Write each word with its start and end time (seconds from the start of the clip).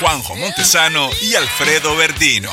Juanjo 0.00 0.36
Montesano 0.36 1.08
y 1.22 1.34
Alfredo 1.34 1.96
Verdino. 1.96 2.52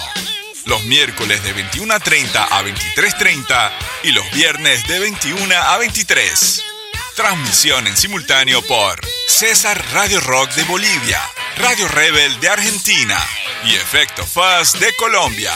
Los 0.66 0.84
miércoles 0.86 1.44
de 1.44 1.52
21 1.54 1.94
a 1.94 2.00
30 2.00 2.44
a 2.44 2.64
23.30 2.64 3.72
y 4.04 4.12
los 4.12 4.30
viernes 4.32 4.88
de 4.88 5.00
21 5.00 5.56
a 5.56 5.78
23. 5.78 6.75
Transmisión 7.16 7.88
en 7.88 7.96
simultáneo 7.96 8.62
por 8.62 9.00
César 9.30 9.82
Radio 9.94 10.20
Rock 10.20 10.52
de 10.52 10.64
Bolivia, 10.66 11.22
Radio 11.58 11.88
Rebel 11.88 12.38
de 12.42 12.50
Argentina 12.50 13.18
y 13.64 13.74
Efecto 13.76 14.26
Fuzz 14.26 14.74
de 14.82 14.94
Colombia. 14.98 15.54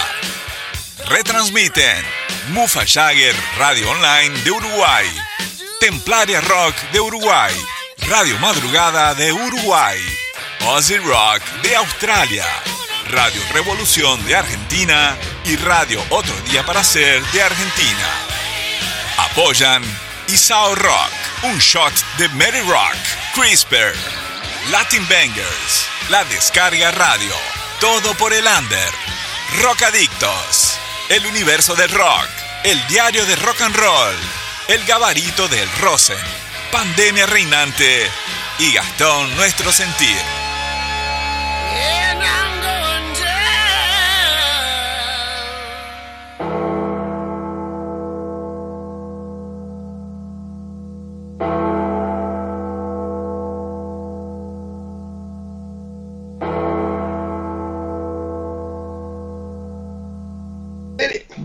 Retransmiten 1.08 2.06
Mufa 2.50 2.86
Jagger 2.86 3.36
Radio 3.58 3.92
Online 3.92 4.40
de 4.46 4.52
Uruguay, 4.52 5.06
Templaria 5.82 6.40
Rock 6.40 6.76
de 6.94 7.02
Uruguay, 7.02 7.54
Radio 8.08 8.40
Madrugada 8.40 9.14
de 9.14 9.34
Uruguay, 9.34 10.00
Ozzy 10.66 10.98
Rock 10.98 11.44
de 11.62 11.76
Australia, 11.76 12.46
Radio 13.10 13.42
Revolución 13.52 14.26
de 14.26 14.38
Argentina 14.38 15.18
y 15.44 15.58
Radio 15.58 16.02
Otro 16.10 16.36
Día 16.50 16.66
para 16.66 16.86
Ser 16.86 17.22
de 17.34 17.42
Argentina. 17.42 18.08
Apoyan 19.18 19.84
Isao 20.30 20.76
Rock, 20.76 21.12
un 21.42 21.58
shot 21.58 21.94
de 22.20 22.30
Mary 22.30 22.62
Rock, 22.62 22.98
CRISPR, 23.34 23.96
Latin 24.70 25.04
Bangers, 25.10 25.88
La 26.10 26.24
Descarga 26.26 26.92
Radio, 26.92 27.34
todo 27.80 28.14
por 28.14 28.32
el 28.32 28.46
under, 28.46 28.94
Rock 29.64 29.82
Adictos, 29.82 30.78
El 31.10 31.26
Universo 31.26 31.74
del 31.74 31.90
Rock, 31.90 32.30
El 32.64 32.86
Diario 32.88 33.26
de 33.26 33.36
Rock 33.38 33.62
and 33.62 33.76
Roll, 33.76 34.16
El 34.68 34.86
Gabarito 34.86 35.48
del 35.48 35.68
Rosen, 35.80 36.24
Pandemia 36.72 37.26
Reinante 37.26 38.08
y 38.60 38.72
Gastón 38.72 39.36
Nuestro 39.36 39.72
Sentir. 39.72 40.22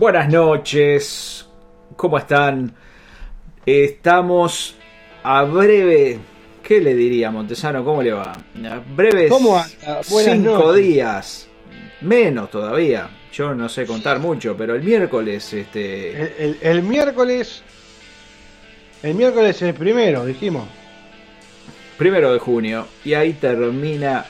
Buenas 0.05 0.29
noches, 0.31 1.47
¿cómo 1.95 2.19
están? 2.19 2.71
Estamos 3.65 4.75
a 5.23 5.41
breve, 5.45 6.19
¿qué 6.61 6.79
le 6.79 6.93
diría 6.93 7.31
Montesano? 7.31 7.83
¿Cómo 7.83 8.03
le 8.03 8.11
va? 8.13 8.33
A 8.33 8.81
breves 8.95 9.31
¿Cómo 9.31 9.57
anda? 9.57 10.01
Buenas 10.11 10.35
cinco 10.35 10.51
noches. 10.59 10.83
días, 10.85 11.47
menos 12.01 12.51
todavía. 12.51 13.09
Yo 13.33 13.55
no 13.55 13.67
sé 13.67 13.87
contar 13.87 14.19
mucho, 14.19 14.55
pero 14.55 14.75
el 14.75 14.83
miércoles, 14.83 15.51
este, 15.51 16.11
El, 16.11 16.33
el- 16.37 16.57
el 16.61 16.83
miércoles. 16.83 17.63
El 19.01 19.15
miércoles 19.15 19.55
es 19.55 19.61
el 19.63 19.73
primero, 19.73 20.23
dijimos. 20.23 20.67
primero 21.97 22.31
de 22.31 22.37
junio, 22.37 22.85
y 23.03 23.15
ahí 23.15 23.33
termina 23.33 24.23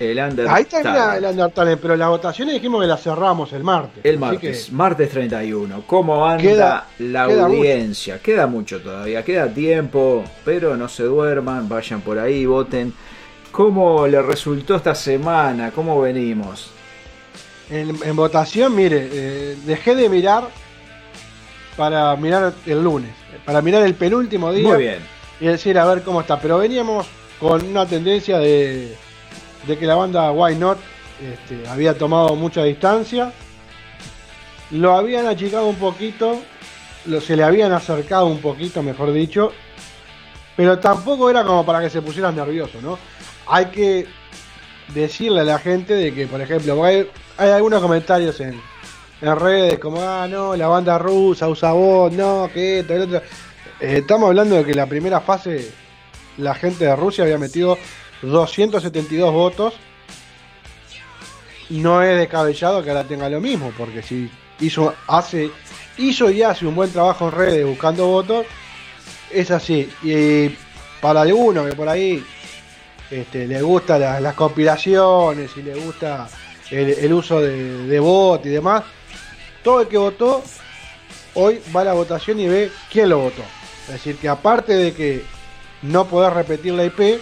el 0.00 0.18
Under 0.18 0.48
Ahí 0.48 0.64
termina 0.64 1.16
el 1.16 1.24
Undertale, 1.26 1.76
pero 1.76 1.94
las 1.94 2.08
votaciones 2.08 2.54
dijimos 2.54 2.80
que 2.80 2.86
las 2.86 3.02
cerramos 3.02 3.52
el 3.52 3.62
martes. 3.62 4.02
El 4.04 4.18
martes, 4.18 4.66
que- 4.66 4.72
martes 4.72 5.10
31. 5.10 5.84
¿Cómo 5.86 6.26
anda 6.26 6.42
Queda- 6.42 6.86
la 6.98 7.26
queda 7.28 7.44
audiencia? 7.46 8.18
Queda 8.18 8.46
mucho 8.46 8.80
todavía, 8.80 9.22
queda 9.24 9.46
tiempo, 9.52 10.24
pero 10.44 10.76
no 10.76 10.88
se 10.88 11.02
duerman, 11.04 11.68
vayan 11.68 12.00
por 12.00 12.18
ahí, 12.18 12.46
voten. 12.46 12.92
¿Cómo 13.52 14.06
le 14.06 14.22
resultó 14.22 14.76
esta 14.76 14.94
semana? 14.94 15.70
¿Cómo 15.70 16.00
venimos? 16.00 16.70
en, 17.68 17.96
en 18.02 18.16
votación, 18.16 18.74
mire, 18.74 19.08
eh, 19.12 19.56
dejé 19.64 19.94
de 19.94 20.08
mirar 20.08 20.48
para 21.76 22.14
mirar 22.16 22.52
el 22.66 22.82
lunes, 22.82 23.10
para 23.44 23.62
mirar 23.62 23.82
el 23.84 23.94
penúltimo 23.94 24.52
día 24.52 24.66
Muy 24.68 24.78
bien. 24.78 24.98
y 25.40 25.46
decir 25.46 25.78
a 25.78 25.84
ver 25.86 26.02
cómo 26.02 26.20
está. 26.20 26.40
Pero 26.40 26.58
veníamos 26.58 27.06
con 27.38 27.64
una 27.64 27.86
tendencia 27.86 28.38
de, 28.38 28.96
de 29.66 29.78
que 29.78 29.86
la 29.86 29.94
banda 29.94 30.30
Why 30.32 30.56
Not 30.56 30.78
este, 31.20 31.68
había 31.68 31.96
tomado 31.96 32.34
mucha 32.36 32.64
distancia. 32.64 33.32
Lo 34.70 34.94
habían 34.94 35.26
achicado 35.26 35.66
un 35.66 35.76
poquito, 35.76 36.40
lo, 37.06 37.20
se 37.20 37.36
le 37.36 37.42
habían 37.42 37.72
acercado 37.72 38.26
un 38.26 38.40
poquito, 38.40 38.82
mejor 38.82 39.12
dicho. 39.12 39.52
Pero 40.56 40.78
tampoco 40.78 41.30
era 41.30 41.44
como 41.44 41.64
para 41.64 41.80
que 41.80 41.90
se 41.90 42.02
pusieran 42.02 42.36
nerviosos, 42.36 42.82
¿no? 42.82 42.98
Hay 43.46 43.66
que 43.66 44.06
decirle 44.88 45.40
a 45.40 45.44
la 45.44 45.58
gente 45.58 45.94
de 45.94 46.14
que, 46.14 46.26
por 46.26 46.40
ejemplo, 46.40 46.84
hay, 46.84 47.08
algunos 47.38 47.80
comentarios 47.80 48.40
en, 48.40 48.60
en 49.20 49.36
redes 49.36 49.78
como, 49.78 50.00
ah, 50.02 50.26
no, 50.28 50.54
la 50.56 50.68
banda 50.68 50.98
rusa 50.98 51.48
usa 51.48 51.72
voz, 51.72 52.12
no, 52.12 52.48
que 52.52 52.80
esto, 52.80 52.94
el 52.94 53.02
otro. 53.02 53.18
Eh, 53.80 53.98
estamos 53.98 54.28
hablando 54.28 54.56
de 54.56 54.64
que 54.64 54.74
la 54.74 54.86
primera 54.86 55.20
fase 55.20 55.72
la 56.36 56.54
gente 56.54 56.84
de 56.84 56.96
Rusia 56.96 57.24
había 57.24 57.38
metido 57.38 57.78
272 58.22 59.32
votos. 59.32 59.74
No 61.70 62.02
es 62.02 62.18
descabellado 62.18 62.82
que 62.82 62.90
ahora 62.90 63.04
tenga 63.04 63.28
lo 63.28 63.40
mismo, 63.40 63.72
porque 63.78 64.02
si 64.02 64.28
hizo, 64.60 64.92
hace, 65.06 65.50
hizo 65.98 66.30
y 66.30 66.42
hace 66.42 66.66
un 66.66 66.74
buen 66.74 66.90
trabajo 66.90 67.28
en 67.28 67.32
redes 67.32 67.66
buscando 67.66 68.06
votos, 68.06 68.46
es 69.30 69.50
así. 69.50 69.88
Y 70.02 70.48
para 71.00 71.22
alguno 71.22 71.64
que 71.64 71.72
por 71.72 71.88
ahí 71.88 72.24
este, 73.10 73.46
le 73.46 73.62
gustan 73.62 74.00
las, 74.00 74.20
las 74.20 74.34
conspiraciones 74.34 75.50
y 75.56 75.62
le 75.62 75.74
gusta 75.76 76.28
el, 76.70 76.90
el 76.90 77.12
uso 77.12 77.40
de, 77.40 77.86
de 77.86 78.00
bot 78.00 78.44
y 78.46 78.48
demás, 78.48 78.82
todo 79.62 79.82
el 79.82 79.88
que 79.88 79.98
votó 79.98 80.42
hoy 81.34 81.60
va 81.74 81.82
a 81.82 81.84
la 81.84 81.92
votación 81.92 82.40
y 82.40 82.48
ve 82.48 82.70
quién 82.90 83.08
lo 83.08 83.18
votó. 83.18 83.42
Es 83.86 83.94
decir, 83.94 84.16
que 84.16 84.28
aparte 84.28 84.74
de 84.74 84.92
que 84.92 85.22
no 85.82 86.06
podés 86.06 86.32
repetir 86.32 86.74
la 86.74 86.84
IP, 86.84 87.20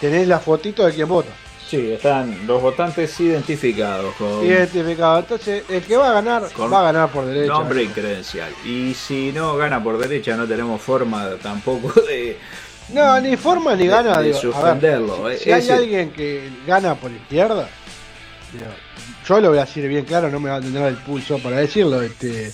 tenés 0.00 0.26
la 0.28 0.38
fotito 0.38 0.84
de 0.86 0.92
quien 0.92 1.08
vota. 1.08 1.30
Sí, 1.68 1.90
están 1.90 2.46
los 2.46 2.62
votantes 2.62 3.18
identificados 3.18 4.14
con 4.14 4.44
Identificado. 4.46 5.18
Entonces, 5.18 5.64
el 5.68 5.82
que 5.82 5.96
va 5.96 6.10
a 6.10 6.12
ganar, 6.12 6.48
Con 6.52 6.72
va 6.72 6.78
a 6.80 6.92
ganar 6.92 7.10
por 7.10 7.24
derecha. 7.26 7.52
nombre 7.52 7.82
y 7.82 7.88
credencial. 7.88 8.52
Y 8.64 8.94
si 8.94 9.32
no 9.32 9.56
gana 9.56 9.82
por 9.82 9.98
derecha, 9.98 10.36
no 10.36 10.46
tenemos 10.46 10.80
forma 10.80 11.28
tampoco 11.42 11.92
de. 12.08 12.36
No, 12.90 13.20
ni 13.20 13.36
forma 13.36 13.74
ni 13.74 13.82
de- 13.84 13.88
gana. 13.88 14.18
de 14.18 14.26
digo, 14.28 14.34
ver, 14.40 14.42
suspenderlo, 14.52 15.28
eh, 15.28 15.38
si 15.38 15.50
hay 15.50 15.68
alguien 15.70 16.10
que 16.12 16.48
gana 16.68 16.94
por 16.94 17.10
izquierda, 17.10 17.68
digo, 18.52 18.66
yo 19.28 19.40
lo 19.40 19.48
voy 19.48 19.58
a 19.58 19.62
decir 19.64 19.88
bien 19.88 20.04
claro, 20.04 20.30
no 20.30 20.38
me 20.38 20.50
va 20.50 20.56
a 20.56 20.60
tener 20.60 20.86
el 20.86 20.96
pulso 20.98 21.40
para 21.40 21.56
decirlo. 21.56 22.00
Este, 22.00 22.52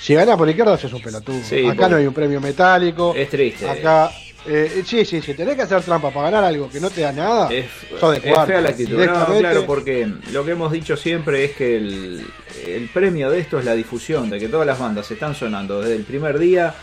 si 0.00 0.14
gana 0.14 0.36
por 0.36 0.48
izquierda, 0.48 0.76
sos 0.76 0.92
un 0.94 1.00
pelotudo. 1.02 1.40
Sí, 1.48 1.64
Acá 1.64 1.88
no 1.88 1.94
hay 1.96 2.06
un 2.08 2.12
premio 2.14 2.40
metálico. 2.40 3.14
Es 3.16 3.30
triste. 3.30 3.70
Acá, 3.70 4.10
eh, 4.46 4.82
sí, 4.84 5.04
sí, 5.04 5.20
si 5.20 5.34
tenés 5.34 5.54
que 5.54 5.62
hacer 5.62 5.82
trampa 5.82 6.10
para 6.10 6.30
ganar 6.30 6.44
algo 6.44 6.68
que 6.68 6.80
no 6.80 6.90
te 6.90 7.02
da 7.02 7.12
nada, 7.12 7.52
Es, 7.52 7.66
de 7.90 8.20
fea 8.20 8.60
la 8.60 8.70
actitud. 8.70 9.04
No, 9.04 9.38
claro, 9.38 9.66
porque 9.66 10.10
lo 10.32 10.44
que 10.44 10.50
hemos 10.52 10.72
dicho 10.72 10.96
siempre 10.96 11.44
es 11.44 11.52
que 11.52 11.76
el, 11.76 12.26
el 12.66 12.88
premio 12.88 13.30
de 13.30 13.38
esto 13.38 13.58
es 13.58 13.64
la 13.64 13.74
difusión, 13.74 14.30
de 14.30 14.40
que 14.40 14.48
todas 14.48 14.66
las 14.66 14.78
bandas 14.78 15.10
están 15.10 15.34
sonando 15.34 15.80
desde 15.80 15.94
el 15.94 16.02
primer 16.02 16.38
día, 16.38 16.74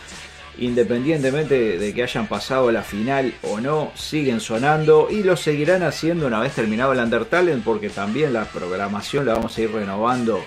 independientemente 0.58 1.78
de 1.78 1.94
que 1.94 2.02
hayan 2.02 2.26
pasado 2.28 2.70
la 2.70 2.82
final 2.82 3.34
o 3.42 3.60
no, 3.60 3.92
siguen 3.94 4.40
sonando 4.40 5.08
y 5.10 5.22
lo 5.22 5.36
seguirán 5.36 5.82
haciendo 5.82 6.26
una 6.26 6.40
vez 6.40 6.54
terminado 6.54 6.92
el 6.92 6.98
Undertale, 6.98 7.54
porque 7.62 7.90
también 7.90 8.32
la 8.32 8.46
programación 8.46 9.26
la 9.26 9.34
vamos 9.34 9.56
a 9.56 9.60
ir 9.60 9.70
renovando 9.70 10.42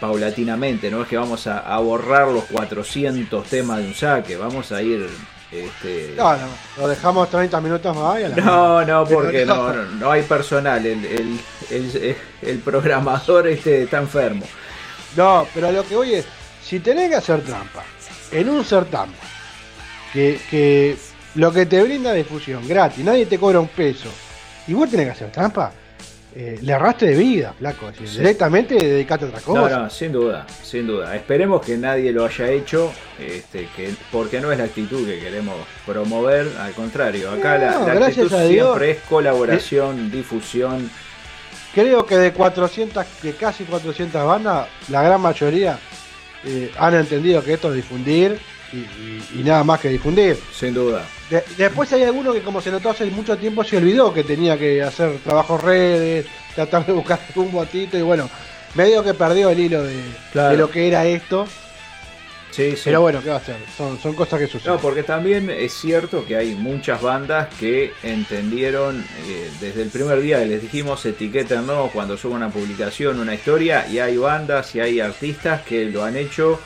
paulatinamente, 0.00 0.90
no 0.90 1.02
es 1.02 1.08
que 1.08 1.16
vamos 1.16 1.46
a, 1.46 1.60
a 1.60 1.78
borrar 1.78 2.28
los 2.28 2.44
400 2.44 3.46
temas 3.46 3.78
de 3.78 3.86
un 3.86 3.94
saque, 3.94 4.36
vamos 4.36 4.70
a 4.72 4.82
ir... 4.82 5.08
Este, 5.52 6.14
No, 6.16 6.34
no, 6.36 6.46
lo 6.78 6.88
dejamos 6.88 7.28
30 7.28 7.60
minutos 7.60 7.94
más 7.94 8.20
y 8.20 8.24
a 8.24 8.28
la 8.30 8.36
no, 8.36 8.84
no, 8.84 9.04
porque 9.04 9.44
no, 9.44 9.72
no, 9.72 9.84
no 9.84 10.10
hay 10.10 10.22
personal. 10.22 10.84
El, 10.84 11.04
el, 11.04 11.38
el, 11.70 12.16
el 12.40 12.58
programador 12.60 13.46
este 13.48 13.82
está 13.82 13.98
enfermo. 13.98 14.46
No, 15.14 15.46
pero 15.52 15.70
lo 15.70 15.86
que 15.86 15.94
voy 15.94 16.14
es, 16.14 16.24
si 16.64 16.80
tenés 16.80 17.10
que 17.10 17.16
hacer 17.16 17.42
trampa 17.42 17.84
en 18.30 18.48
un 18.48 18.64
certamen, 18.64 19.14
que, 20.12 20.40
que 20.50 20.96
lo 21.34 21.52
que 21.52 21.66
te 21.66 21.82
brinda 21.82 22.14
difusión 22.14 22.66
gratis, 22.66 23.04
nadie 23.04 23.26
te 23.26 23.38
cobra 23.38 23.60
un 23.60 23.68
peso, 23.68 24.08
y 24.66 24.72
vos 24.72 24.88
tenés 24.90 25.06
que 25.06 25.12
hacer 25.12 25.32
trampa, 25.32 25.70
eh, 26.34 26.58
le 26.62 26.72
arrastre 26.72 27.08
de 27.08 27.16
vida, 27.16 27.54
flaco. 27.58 27.90
Directamente 27.92 28.74
dedicate 28.74 29.26
a 29.26 29.28
otra 29.28 29.40
cosa. 29.40 29.60
No, 29.60 29.82
no, 29.82 29.90
sin 29.90 30.12
duda, 30.12 30.46
sin 30.62 30.86
duda. 30.86 31.14
Esperemos 31.14 31.60
que 31.60 31.76
nadie 31.76 32.10
lo 32.12 32.24
haya 32.24 32.50
hecho, 32.50 32.92
este, 33.18 33.68
que, 33.76 33.94
porque 34.10 34.40
no 34.40 34.50
es 34.50 34.58
la 34.58 34.64
actitud 34.64 35.06
que 35.06 35.18
queremos 35.18 35.54
promover, 35.84 36.48
al 36.58 36.72
contrario, 36.72 37.30
acá 37.30 37.58
la, 37.58 38.06
actitud 38.06 38.30
siempre 38.48 38.92
es 38.92 38.98
colaboración, 39.00 40.10
difusión. 40.10 40.90
Creo 41.74 42.04
que 42.04 42.16
de 42.16 42.32
400, 42.32 43.04
de 43.22 43.32
casi 43.34 43.64
400 43.64 44.26
bandas, 44.26 44.68
la 44.88 45.02
gran 45.02 45.20
mayoría 45.20 45.78
eh, 46.44 46.70
han 46.78 46.94
entendido 46.94 47.42
que 47.42 47.54
esto 47.54 47.68
es 47.70 47.76
difundir 47.76 48.38
y, 48.72 49.42
nada 49.42 49.64
más 49.64 49.80
que 49.80 49.88
difundir. 49.88 50.38
Sin 50.52 50.74
duda. 50.74 51.04
después 51.56 51.92
hay 51.92 52.02
alguno 52.04 52.32
que 52.32 52.40
como 52.40 52.60
se 52.60 52.70
notó 52.70 52.90
hace 52.90 53.04
mucho 53.06 53.36
tiempo 53.36 53.64
se 53.64 53.76
olvidó 53.76 54.12
que 54.12 54.24
tenía 54.24 54.58
que 54.58 54.82
hacer 54.82 55.18
trabajos 55.18 55.62
redes, 55.62 56.26
tratar 56.54 56.86
de 56.86 56.92
buscar 56.92 57.20
un 57.36 57.52
botito 57.52 57.98
y 57.98 58.02
bueno, 58.02 58.28
medio 58.74 59.02
que 59.02 59.14
perdió 59.14 59.50
el 59.50 59.60
hilo 59.60 59.82
de, 59.84 60.56
lo 60.56 60.70
que 60.70 60.88
era 60.88 61.04
esto. 61.06 61.46
Sí, 62.52 62.76
sí. 62.76 62.82
Pero 62.84 63.00
bueno, 63.00 63.22
¿qué 63.22 63.30
va 63.30 63.36
a 63.36 63.38
hacer? 63.38 63.56
Son, 63.76 63.98
son 63.98 64.14
cosas 64.14 64.38
que 64.38 64.46
suceden. 64.46 64.74
No, 64.74 64.80
porque 64.80 65.02
también 65.02 65.48
es 65.48 65.72
cierto 65.72 66.24
que 66.26 66.36
hay 66.36 66.54
muchas 66.54 67.00
bandas 67.00 67.48
que 67.58 67.92
entendieron 68.02 69.00
eh, 69.26 69.50
desde 69.58 69.82
el 69.82 69.88
primer 69.88 70.20
día 70.20 70.38
que 70.38 70.46
les 70.46 70.62
dijimos 70.62 71.04
etiquétenos 71.06 71.90
cuando 71.92 72.16
suban 72.18 72.36
una 72.36 72.50
publicación, 72.50 73.18
una 73.20 73.34
historia, 73.34 73.88
y 73.88 73.98
hay 73.98 74.18
bandas 74.18 74.74
y 74.74 74.80
hay 74.80 75.00
artistas 75.00 75.62
que 75.62 75.86
lo 75.86 76.04
han 76.04 76.16
hecho 76.16 76.60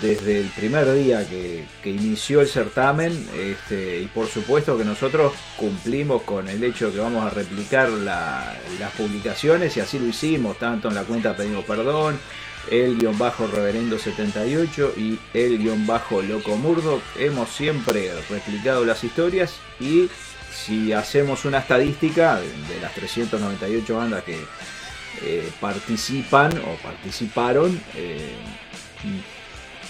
desde 0.00 0.40
el 0.40 0.46
primer 0.48 0.92
día 0.92 1.26
que, 1.26 1.64
inició 1.84 2.42
el 2.42 2.48
certamen 2.48 3.26
este, 3.36 4.00
y 4.00 4.06
por 4.06 4.26
supuesto 4.26 4.76
que 4.76 4.84
nosotros 4.84 5.32
cumplimos 5.56 6.22
con 6.22 6.46
el 6.48 6.62
hecho 6.62 6.88
de 6.88 6.92
que 6.92 6.98
vamos 7.00 7.24
a 7.24 7.30
replicar 7.30 7.88
las 7.88 8.92
publicaciones 8.96 9.76
y 9.76 9.80
así 9.80 9.98
lo 9.98 10.06
hicimos, 10.06 10.58
tanto 10.58 10.88
en 10.88 10.94
la 10.94 11.04
cuenta 11.04 11.34
Pedimos 11.34 11.64
Perdón, 11.64 12.18
el 12.70 12.98
guion 12.98 13.18
bajo 13.18 13.46
reverendo 13.46 13.98
78 13.98 14.94
y 14.96 15.18
el 15.34 15.58
guion 15.58 15.86
bajo 15.86 16.22
loco 16.22 16.56
murdo. 16.56 17.00
Hemos 17.18 17.50
siempre 17.50 18.12
replicado 18.28 18.84
las 18.84 19.04
historias 19.04 19.54
y 19.80 20.08
si 20.52 20.92
hacemos 20.92 21.44
una 21.44 21.58
estadística 21.58 22.40
de, 22.40 22.80
las 22.80 22.94
398 22.94 23.96
bandas 23.96 24.24
que 24.24 24.38
eh, 25.22 25.48
participan 25.60 26.52
o 26.58 26.76
participaron, 26.82 27.80
eh, 27.94 28.34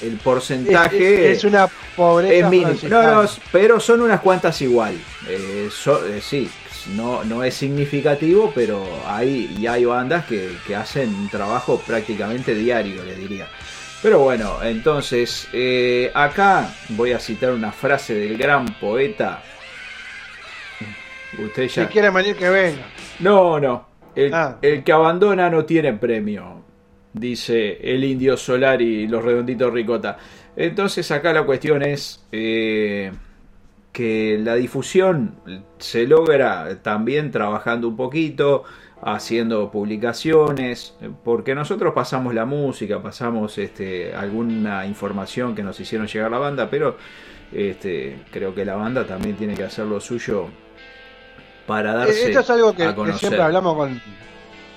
el 0.03 0.17
porcentaje 0.19 1.33
es, 1.33 1.45
una 1.45 1.69
pobreza 1.97 2.49
mínimo. 2.49 2.73
No, 2.89 3.23
no, 3.23 3.31
pero 3.51 3.81
son 3.81 4.03
unas 4.03 4.21
cuantas 4.21 4.61
igual. 4.63 4.97
Eh, 5.29 5.69
sí, 6.23 6.49
no, 6.89 7.25
no 7.25 7.43
es 7.43 7.55
significativo, 7.55 8.53
pero 8.55 8.85
hay, 9.07 9.55
y 9.59 9.67
hay 9.67 9.85
bandas 9.85 10.27
que, 10.27 10.57
hacen 10.75 11.15
un 11.15 11.29
trabajo 11.29 11.81
prácticamente 11.87 12.55
diario, 12.55 13.05
le 13.05 13.15
diría. 13.15 13.47
Pero 14.03 14.21
bueno, 14.21 14.63
entonces, 14.63 15.49
eh, 15.53 16.11
acá 16.15 16.73
voy 16.91 17.13
a 17.13 17.19
citar 17.19 17.53
una 17.53 17.73
frase 17.73 18.15
del 18.15 18.39
gran 18.39 18.67
poeta. 18.79 19.43
Usted 21.39 21.69
ya. 21.69 21.87
Si 21.87 21.93
quiere 21.93 22.11
venir, 22.11 22.37
que 22.37 22.49
venga. 22.49 22.87
No, 23.19 23.59
no. 23.59 23.89
El, 24.15 24.33
ah. 24.33 24.59
el 24.63 24.85
que 24.85 24.93
abandona 24.93 25.51
no 25.51 25.65
tiene 25.65 25.93
premio 25.95 26.59
dice 27.13 27.79
el 27.83 28.05
indio 28.05 28.37
solar 28.37 28.81
y 28.81 29.07
los 29.07 29.25
redonditos 29.25 29.73
ricota. 29.73 30.19
Entonces 30.57 31.11
acá 31.11 31.33
la 31.33 31.45
cuestión 31.45 31.83
es 31.83 32.25
eh, 32.33 33.13
que 33.93 34.39
la 34.43 34.55
difusión 34.55 35.37
se 35.79 36.07
logra 36.07 36.83
también 36.83 37.31
trabajando 37.31 37.89
un 37.89 37.97
poquito, 37.97 38.65
haciendo 39.03 39.71
publicaciones, 39.71 40.95
porque 41.25 41.55
nosotros 41.55 41.95
pasamos 41.95 42.35
la 42.35 42.45
música, 42.45 43.03
pasamos 43.03 43.59
este, 43.59 44.15
alguna 44.15 44.87
información 44.87 45.55
que 45.55 45.63
nos 45.63 45.79
hicieron 45.81 46.07
llegar 46.07 46.31
la 46.31 46.39
banda, 46.39 46.69
pero 46.71 46.97
este, 47.53 48.23
creo 48.31 48.55
que 48.55 48.65
la 48.65 48.75
banda 48.75 49.07
también 49.07 49.37
tiene 49.37 49.55
que 49.55 49.65
hacer 49.65 49.87
lo 49.87 50.01
suyo 50.01 50.47
para 51.67 51.95
darse 51.95 52.29
Esto 52.29 52.41
es 52.41 52.51
algo 52.51 52.75
que, 52.75 52.93
siempre 53.15 53.43
hablamos 53.43 53.77
con, 53.77 54.01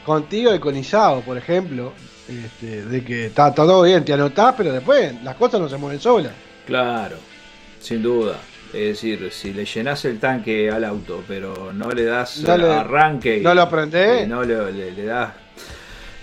contigo 0.05 0.53
y 0.53 0.59
con 0.59 0.75
Isao, 0.75 1.21
por 1.21 1.37
ejemplo, 1.37 1.93
este, 2.27 2.85
de 2.85 3.03
que 3.03 3.25
está, 3.27 3.53
todo 3.53 3.81
bien, 3.83 4.05
te 4.05 4.13
anotás, 4.13 4.53
pero 4.57 4.71
después 4.71 5.21
las 5.23 5.35
cosas 5.35 5.59
no 5.59 5.67
se 5.67 5.77
mueven 5.77 5.99
solas. 5.99 6.33
Claro, 6.65 7.17
sin 7.79 8.03
duda. 8.03 8.37
Es 8.73 9.01
decir, 9.01 9.29
si 9.31 9.53
le 9.53 9.65
llenas 9.65 10.05
el 10.05 10.19
tanque 10.19 10.69
al 10.69 10.83
auto, 10.85 11.23
pero 11.27 11.71
no 11.73 11.89
le 11.91 12.05
das 12.05 12.43
arranque, 12.47 13.41
no 13.41 13.53
lo 13.53 13.69
prendés, 13.69 14.27
no 14.27 14.43
le, 14.43 14.71
le, 14.71 15.03
das, 15.03 15.31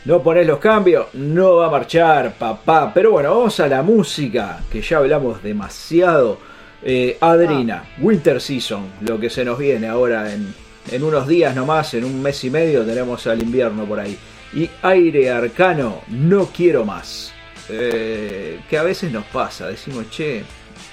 no 0.06 0.22
pones 0.22 0.46
los 0.46 0.58
cambios, 0.58 1.08
no 1.14 1.56
va 1.56 1.66
a 1.66 1.70
marchar, 1.70 2.34
papá. 2.34 2.90
Pero 2.94 3.12
bueno, 3.12 3.36
vamos 3.36 3.60
a 3.60 3.68
la 3.68 3.82
música, 3.82 4.60
que 4.70 4.80
ya 4.80 4.98
hablamos 4.98 5.42
demasiado. 5.42 6.38
Eh, 6.82 7.18
Adrina, 7.20 7.84
ah. 7.84 7.96
Winter 8.00 8.40
Season, 8.40 8.92
lo 9.00 9.18
que 9.18 9.28
se 9.28 9.44
nos 9.44 9.58
viene 9.58 9.88
ahora 9.88 10.32
en, 10.32 10.54
en 10.90 11.02
unos 11.02 11.26
días 11.26 11.54
nomás, 11.54 11.92
en 11.94 12.04
un 12.04 12.22
mes 12.22 12.42
y 12.44 12.50
medio 12.50 12.84
tenemos 12.84 13.26
al 13.26 13.42
invierno 13.42 13.84
por 13.84 13.98
ahí 13.98 14.16
y 14.52 14.70
aire 14.82 15.30
arcano, 15.30 16.02
no 16.08 16.46
quiero 16.46 16.84
más. 16.84 17.32
Eh, 17.68 18.60
que 18.68 18.78
a 18.78 18.82
veces 18.82 19.12
nos 19.12 19.24
pasa, 19.26 19.68
decimos, 19.68 20.08
che, 20.10 20.42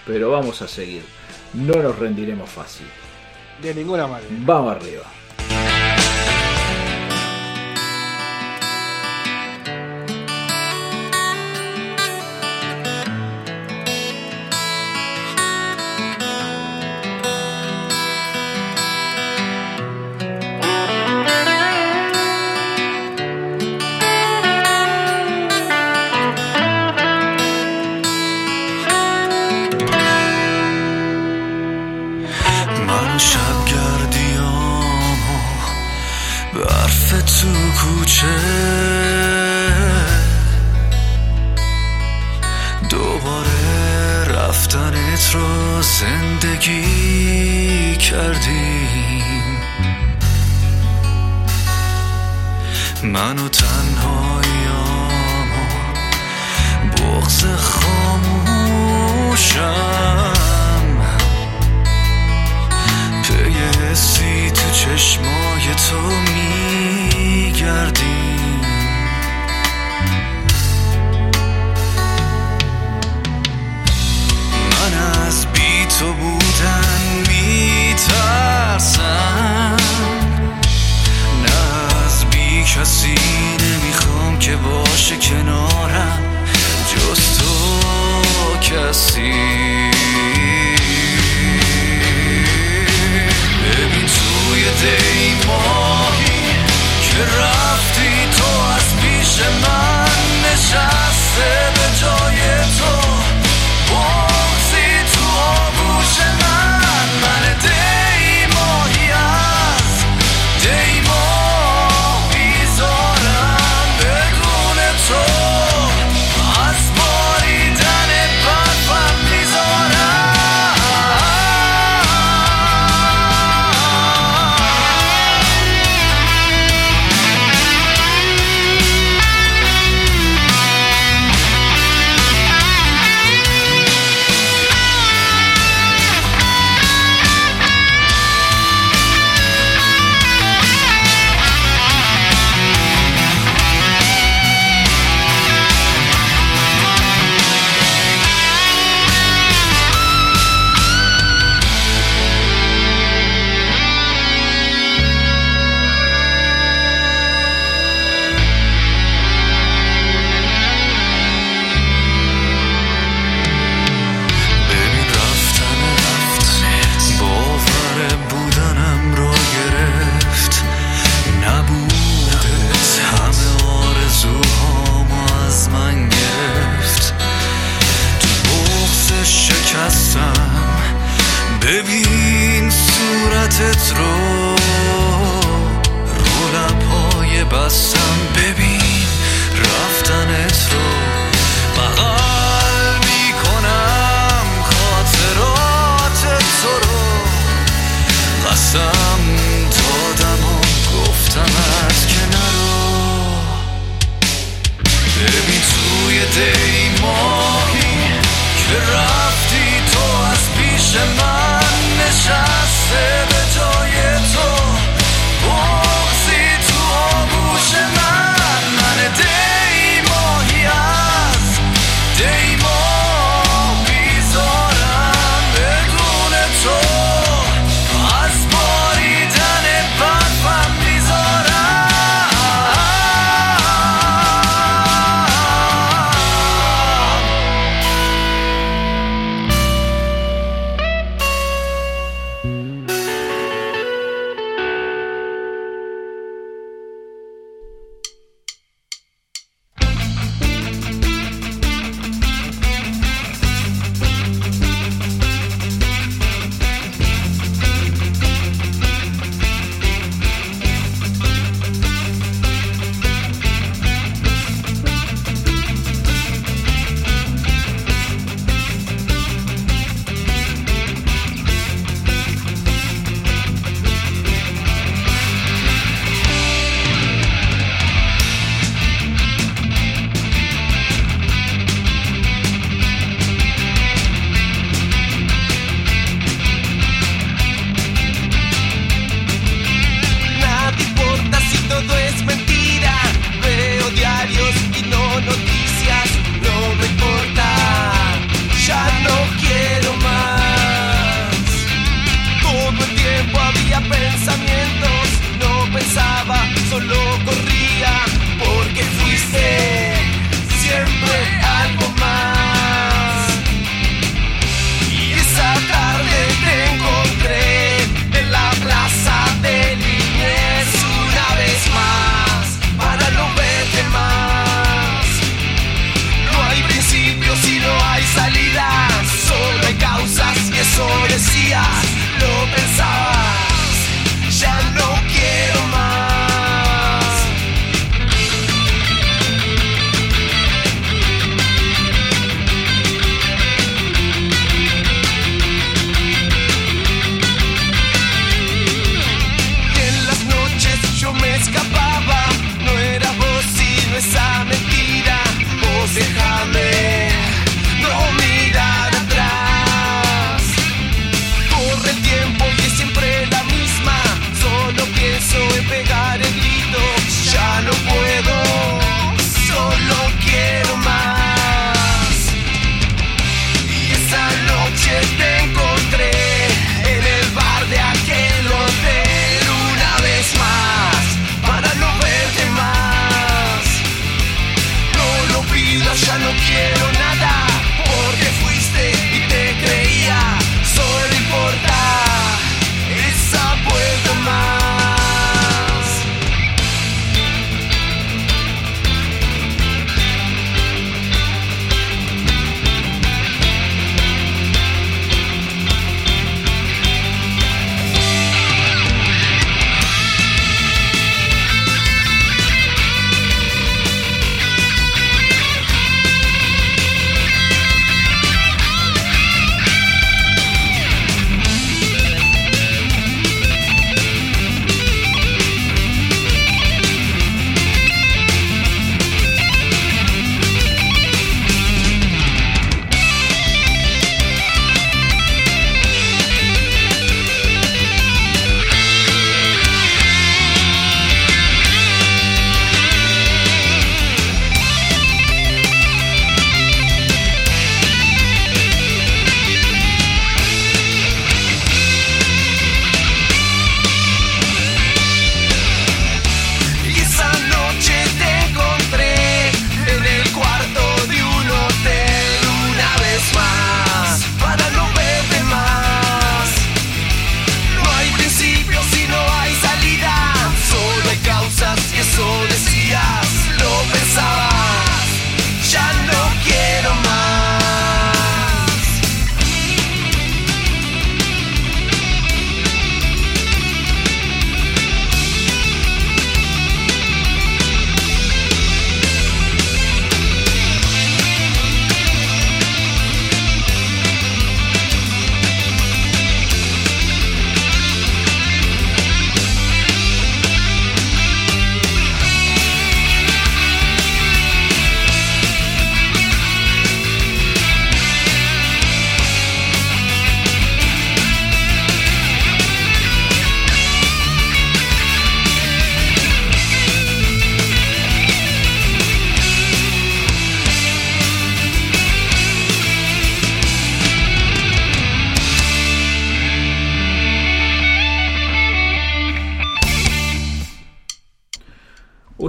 pero 0.06 0.32
vamos 0.32 0.62
a 0.62 0.68
seguir. 0.68 1.04
No 1.56 1.82
nos 1.82 1.98
rendiremos 1.98 2.50
fácil. 2.50 2.86
De 3.62 3.74
ninguna 3.74 4.08
manera. 4.08 4.30
Vamos 4.40 4.76
arriba. 4.76 5.04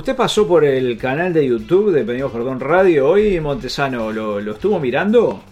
¿Usted 0.07 0.17
pasó 0.17 0.47
por 0.47 0.65
el 0.65 0.97
canal 0.99 1.33
de 1.33 1.45
YouTube 1.45 1.91
de 1.91 2.05
Pedimos 2.05 2.31
Perdón 2.31 2.61
Radio 2.61 3.09
hoy, 3.09 3.41
Montesano? 3.41 4.13
¿Lo, 4.13 4.41
lo 4.41 4.53
estuvo 4.53 4.79
mirando? 4.79 5.43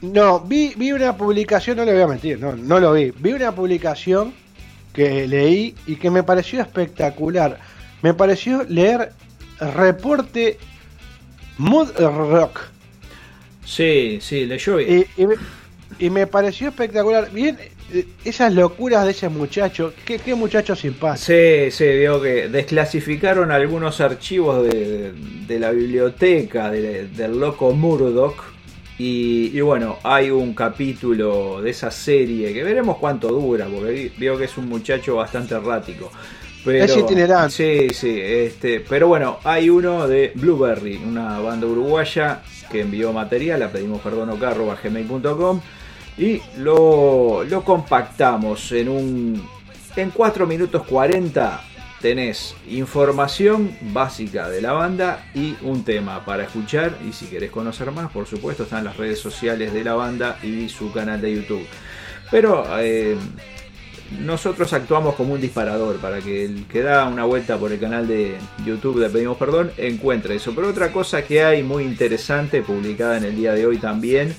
No, 0.00 0.40
vi, 0.40 0.72
vi 0.78 0.92
una 0.92 1.14
publicación, 1.14 1.76
no 1.76 1.84
le 1.84 1.92
voy 1.92 2.00
a 2.00 2.06
mentir, 2.06 2.40
no, 2.40 2.56
no 2.56 2.80
lo 2.80 2.94
vi. 2.94 3.10
Vi 3.10 3.34
una 3.34 3.54
publicación 3.54 4.32
que 4.94 5.28
leí 5.28 5.74
y 5.86 5.96
que 5.96 6.10
me 6.10 6.22
pareció 6.22 6.62
espectacular. 6.62 7.58
Me 8.00 8.14
pareció 8.14 8.64
leer 8.64 9.12
reporte 9.60 10.56
Mood 11.58 11.90
Rock. 11.98 12.60
Sí, 13.62 14.20
sí, 14.22 14.46
leyó 14.46 14.80
y, 14.80 15.06
y, 15.18 15.26
me, 15.26 15.34
y 15.98 16.08
me 16.08 16.26
pareció 16.26 16.70
espectacular. 16.70 17.30
Bien, 17.30 17.58
esas 18.24 18.54
locuras 18.54 19.04
de 19.04 19.10
ese 19.12 19.28
muchacho, 19.28 19.92
qué, 20.04 20.18
qué 20.18 20.34
muchacho 20.34 20.74
simpático. 20.74 21.24
Sí, 21.24 21.70
sí, 21.70 21.84
vio 21.84 22.20
que 22.20 22.48
desclasificaron 22.48 23.50
algunos 23.50 24.00
archivos 24.00 24.64
de, 24.66 25.12
de 25.46 25.58
la 25.58 25.70
biblioteca 25.70 26.70
de, 26.70 27.08
del 27.08 27.38
loco 27.38 27.72
Murdoch. 27.72 28.52
Y, 28.96 29.50
y, 29.52 29.60
bueno, 29.60 29.98
hay 30.04 30.30
un 30.30 30.54
capítulo 30.54 31.60
de 31.60 31.70
esa 31.70 31.90
serie 31.90 32.52
que 32.52 32.62
veremos 32.62 32.98
cuánto 32.98 33.28
dura, 33.28 33.66
porque 33.66 34.12
veo 34.16 34.38
que 34.38 34.44
es 34.44 34.56
un 34.56 34.68
muchacho 34.68 35.16
bastante 35.16 35.54
errático. 35.54 36.12
Pero, 36.64 36.84
es 36.84 36.96
itinerante. 36.96 37.50
Sí, 37.50 37.88
sí, 37.92 38.20
este, 38.20 38.80
pero 38.80 39.08
bueno, 39.08 39.38
hay 39.44 39.68
uno 39.68 40.06
de 40.06 40.32
Blueberry, 40.34 40.96
una 40.96 41.40
banda 41.40 41.66
uruguaya 41.66 42.42
que 42.70 42.80
envió 42.80 43.12
material, 43.12 43.60
la 43.60 43.70
pedimos 43.70 44.00
perdón 44.00 44.38
gmail.com 44.38 45.60
y 46.16 46.40
lo, 46.58 47.44
lo 47.44 47.64
compactamos 47.64 48.72
en 48.72 48.88
un 48.88 49.48
en 49.96 50.10
4 50.10 50.46
minutos 50.46 50.82
40 50.86 51.62
tenés 52.04 52.54
información 52.68 53.74
básica 53.80 54.50
de 54.50 54.60
la 54.60 54.72
banda 54.72 55.24
y 55.34 55.56
un 55.62 55.84
tema 55.84 56.22
para 56.22 56.42
escuchar. 56.42 56.98
Y 57.08 57.14
si 57.14 57.24
querés 57.24 57.50
conocer 57.50 57.90
más 57.92 58.10
por 58.10 58.26
supuesto 58.26 58.64
están 58.64 58.84
las 58.84 58.98
redes 58.98 59.18
sociales 59.18 59.72
de 59.72 59.82
la 59.82 59.94
banda 59.94 60.38
y 60.42 60.68
su 60.68 60.92
canal 60.92 61.22
de 61.22 61.34
YouTube. 61.34 61.66
Pero 62.30 62.66
eh, 62.78 63.16
nosotros 64.20 64.70
actuamos 64.74 65.14
como 65.14 65.32
un 65.32 65.40
disparador 65.40 65.96
para 65.96 66.20
que 66.20 66.44
el 66.44 66.66
que 66.66 66.82
da 66.82 67.06
una 67.06 67.24
vuelta 67.24 67.56
por 67.56 67.72
el 67.72 67.80
canal 67.80 68.06
de 68.06 68.36
YouTube 68.66 69.00
de 69.00 69.08
Pedimos 69.08 69.38
Perdón 69.38 69.72
encuentre 69.78 70.34
eso. 70.34 70.54
Pero 70.54 70.68
otra 70.68 70.92
cosa 70.92 71.24
que 71.24 71.42
hay 71.42 71.62
muy 71.62 71.84
interesante 71.84 72.60
publicada 72.60 73.16
en 73.16 73.24
el 73.24 73.34
día 73.34 73.54
de 73.54 73.64
hoy 73.64 73.78
también 73.78 74.36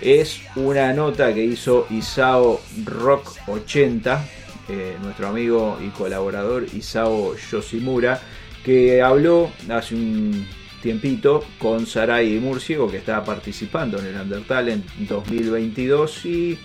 es 0.00 0.40
una 0.56 0.92
nota 0.92 1.32
que 1.32 1.44
hizo 1.44 1.86
Isao 1.90 2.60
Rock 2.84 3.32
80, 3.46 4.24
eh, 4.68 4.96
nuestro 5.02 5.28
amigo 5.28 5.78
y 5.84 5.88
colaborador 5.88 6.66
Isao 6.74 7.36
Yoshimura, 7.36 8.20
que 8.64 9.02
habló 9.02 9.50
hace 9.68 9.94
un 9.94 10.46
tiempito 10.82 11.44
con 11.58 11.86
Sarai 11.86 12.38
Murciego, 12.38 12.90
que 12.90 12.98
estaba 12.98 13.24
participando 13.24 13.98
en 13.98 14.06
el 14.06 14.16
Undertalent 14.20 14.86
2022 15.08 16.26
y 16.26 16.58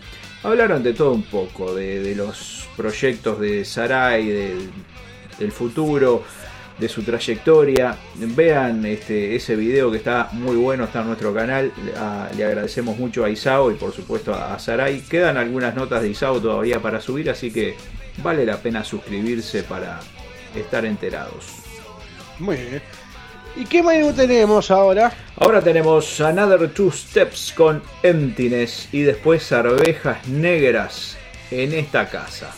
hablaron 0.43 0.83
de 0.83 0.93
todo 0.93 1.11
un 1.11 1.23
poco, 1.23 1.73
de, 1.73 2.15
los 2.15 2.67
proyectos 2.75 3.39
de 3.39 3.63
Sarai, 3.65 4.27
de, 4.27 4.55
del 5.39 5.51
futuro, 5.51 6.23
de 6.79 6.89
su 6.89 7.03
trayectoria. 7.03 7.97
Vean 8.15 8.85
este, 8.85 9.35
ese 9.35 9.55
video 9.55 9.91
que 9.91 9.97
está 9.97 10.29
muy 10.31 10.55
bueno, 10.55 10.85
está 10.85 11.01
en 11.01 11.07
nuestro 11.07 11.33
canal. 11.33 11.71
A, 11.97 12.29
le 12.35 12.45
agradecemos 12.45 12.97
mucho 12.97 13.25
a 13.25 13.29
Isao 13.29 13.71
y 13.71 13.75
por 13.75 13.91
supuesto 13.93 14.33
a, 14.33 14.53
a 14.53 14.59
Sarai. 14.59 15.01
Quedan 15.01 15.37
algunas 15.37 15.75
notas 15.75 16.01
de 16.01 16.09
Isao 16.09 16.39
todavía 16.39 16.79
para 16.79 17.01
subir, 17.01 17.29
así 17.29 17.51
que 17.51 17.75
vale 18.23 18.45
la 18.45 18.57
pena 18.57 18.83
suscribirse 18.83 19.63
para 19.63 19.99
estar 20.55 20.85
enterados. 20.85 21.45
Muy 22.39 22.55
bien. 22.55 22.81
¿Y 23.55 23.65
qué 23.65 23.83
menú 23.83 24.13
tenemos 24.13 24.71
ahora? 24.71 25.11
Ahora 25.35 25.61
tenemos 25.61 26.21
Another 26.21 26.69
Two 26.69 26.91
Steps 26.91 27.53
con 27.55 27.81
Emptiness 28.03 28.87
y 28.91 29.01
después 29.01 29.51
arvejas 29.51 30.27
negras 30.27 31.17
en 31.51 31.73
esta 31.73 32.07
casa. 32.09 32.55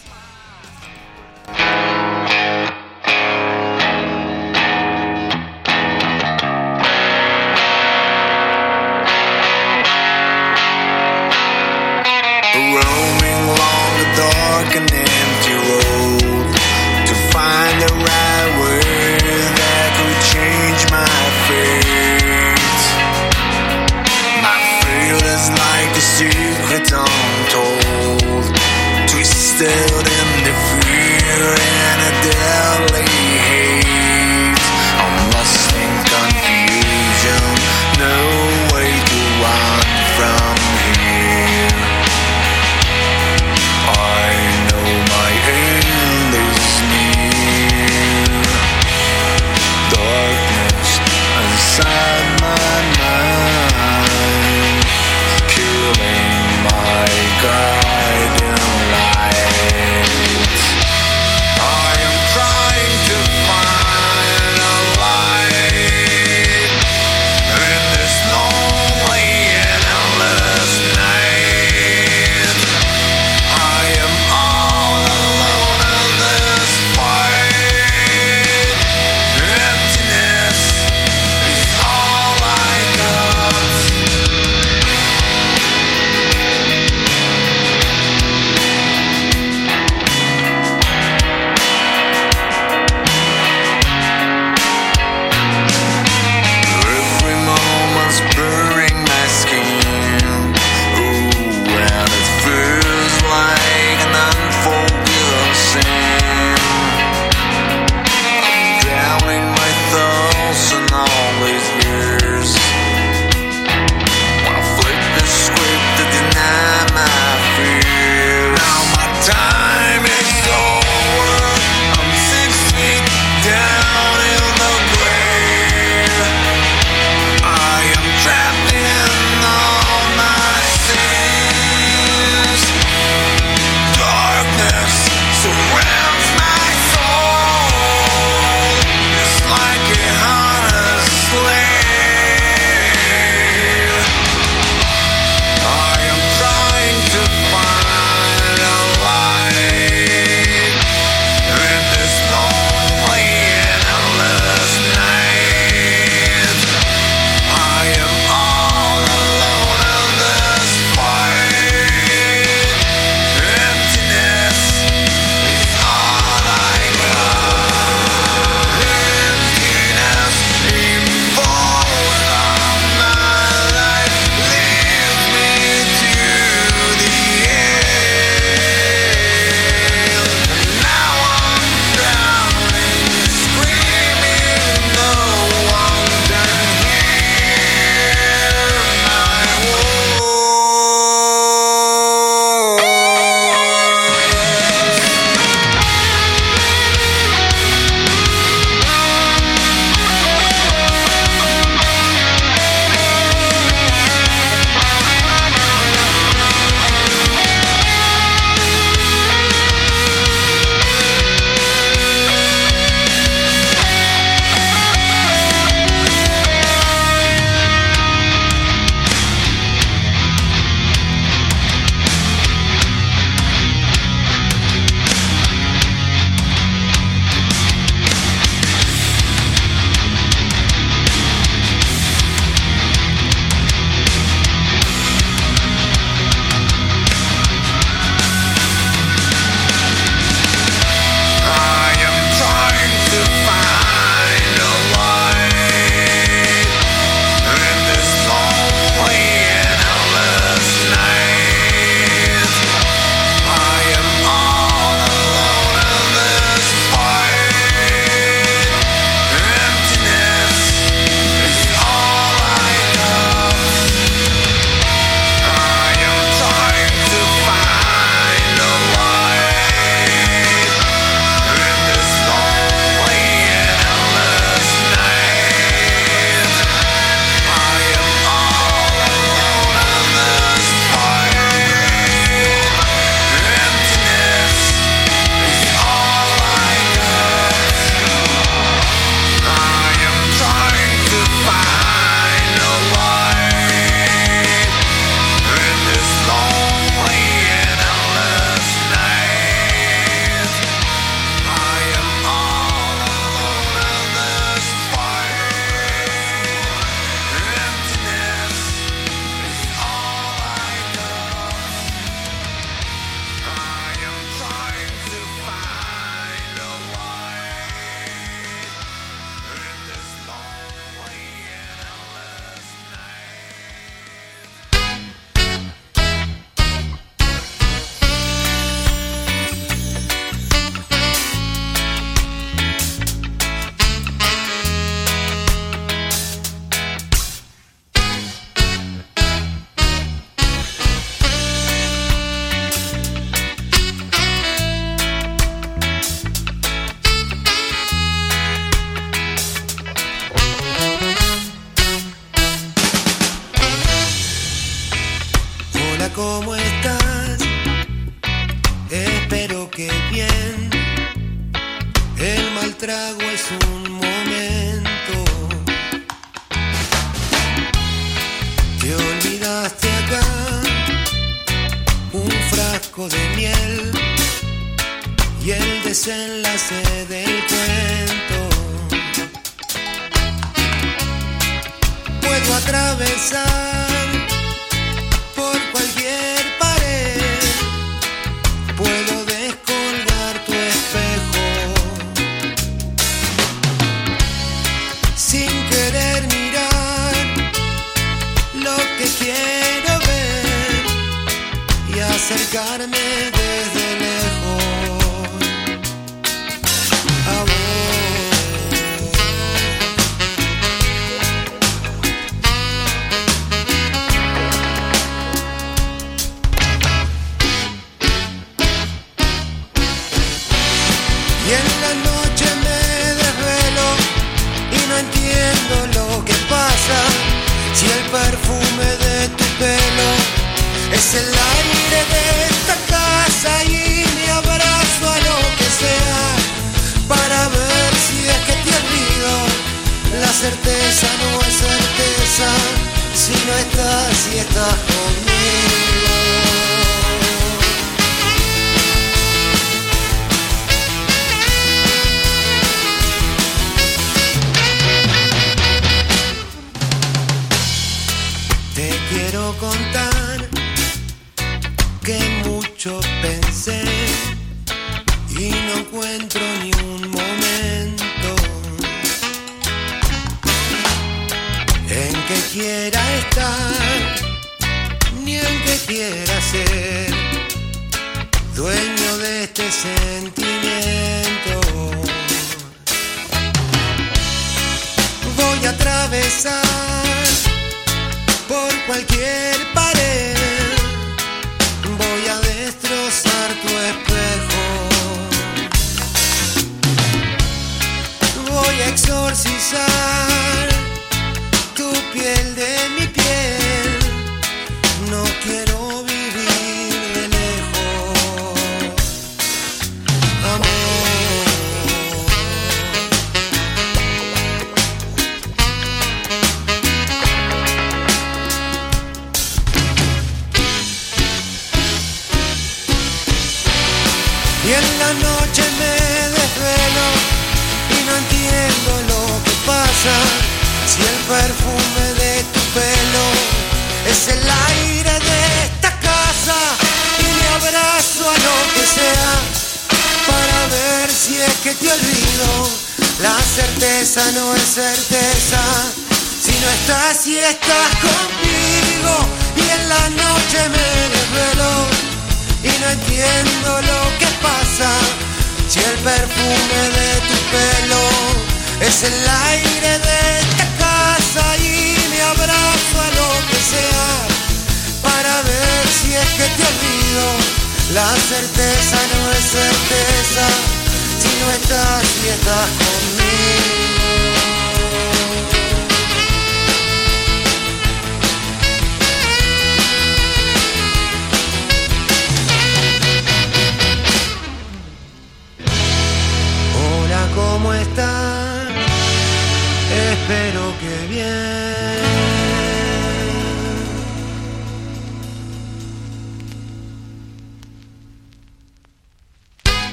Dark 14.73 15.11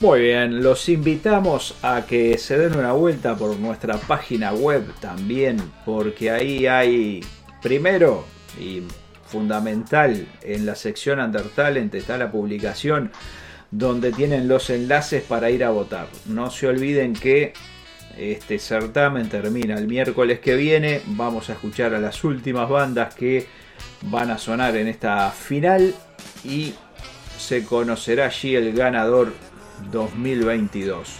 Muy 0.00 0.22
bien, 0.22 0.62
los 0.62 0.88
invitamos 0.88 1.74
a 1.82 2.06
que 2.06 2.38
se 2.38 2.56
den 2.56 2.74
una 2.74 2.92
vuelta 2.92 3.36
por 3.36 3.58
nuestra 3.58 3.98
página 3.98 4.54
web 4.54 4.94
también, 4.98 5.58
porque 5.84 6.30
ahí 6.30 6.66
hay, 6.66 7.20
primero 7.60 8.24
y 8.58 8.80
fundamental, 9.26 10.26
en 10.40 10.64
la 10.64 10.74
sección 10.74 11.20
Undertalent 11.20 11.94
está 11.94 12.16
la 12.16 12.32
publicación 12.32 13.12
donde 13.70 14.10
tienen 14.10 14.48
los 14.48 14.70
enlaces 14.70 15.22
para 15.22 15.50
ir 15.50 15.64
a 15.64 15.70
votar. 15.70 16.06
No 16.24 16.50
se 16.50 16.68
olviden 16.68 17.12
que 17.12 17.52
este 18.16 18.58
certamen 18.58 19.28
termina 19.28 19.76
el 19.76 19.86
miércoles 19.86 20.40
que 20.40 20.56
viene. 20.56 21.02
Vamos 21.08 21.50
a 21.50 21.52
escuchar 21.52 21.92
a 21.92 22.00
las 22.00 22.24
últimas 22.24 22.70
bandas 22.70 23.14
que 23.14 23.46
van 24.04 24.30
a 24.30 24.38
sonar 24.38 24.76
en 24.76 24.88
esta 24.88 25.30
final 25.30 25.94
y 26.42 26.72
se 27.36 27.66
conocerá 27.66 28.26
allí 28.26 28.56
el 28.56 28.72
ganador 28.72 29.34
2022. 29.90 31.16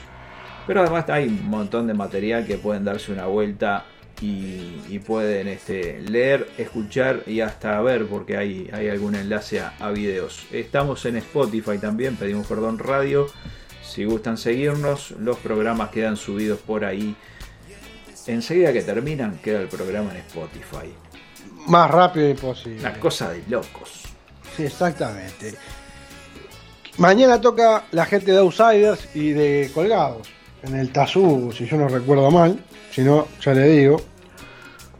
Pero 0.66 0.82
además 0.82 1.08
hay 1.08 1.28
un 1.28 1.48
montón 1.48 1.86
de 1.86 1.94
material 1.94 2.46
que 2.46 2.58
pueden 2.58 2.84
darse 2.84 3.12
una 3.12 3.26
vuelta 3.26 3.86
y, 4.20 4.82
y 4.88 4.98
pueden 4.98 5.48
este, 5.48 6.00
leer, 6.00 6.48
escuchar 6.58 7.22
y 7.26 7.40
hasta 7.40 7.80
ver 7.80 8.06
porque 8.06 8.36
hay, 8.36 8.70
hay 8.72 8.88
algún 8.88 9.14
enlace 9.14 9.60
a, 9.60 9.74
a 9.78 9.90
videos. 9.90 10.46
Estamos 10.52 11.04
en 11.06 11.16
Spotify 11.16 11.78
también, 11.78 12.16
pedimos 12.16 12.46
perdón 12.46 12.78
radio. 12.78 13.26
Si 13.82 14.04
gustan 14.04 14.36
seguirnos, 14.36 15.12
los 15.12 15.38
programas 15.38 15.90
quedan 15.90 16.16
subidos 16.16 16.60
por 16.60 16.84
ahí. 16.84 17.16
Enseguida 18.26 18.72
que 18.72 18.82
terminan, 18.82 19.38
queda 19.38 19.60
el 19.60 19.68
programa 19.68 20.10
en 20.12 20.18
Spotify. 20.18 20.94
Más 21.66 21.90
rápido 21.90 22.28
imposible. 22.28 22.80
Una 22.80 22.98
cosa 23.00 23.30
de 23.30 23.42
locos. 23.48 24.02
Sí, 24.56 24.64
exactamente. 24.64 25.54
Mañana 26.98 27.40
toca 27.40 27.84
la 27.92 28.04
gente 28.04 28.32
de 28.32 28.38
Outsiders 28.38 29.08
y 29.14 29.30
de 29.30 29.70
Colgados. 29.72 30.28
En 30.62 30.76
el 30.76 30.92
Tazú, 30.92 31.52
si 31.56 31.66
yo 31.66 31.76
no 31.78 31.88
recuerdo 31.88 32.30
mal. 32.30 32.58
Si 32.90 33.00
no, 33.02 33.26
ya 33.42 33.54
le 33.54 33.68
digo. 33.68 34.00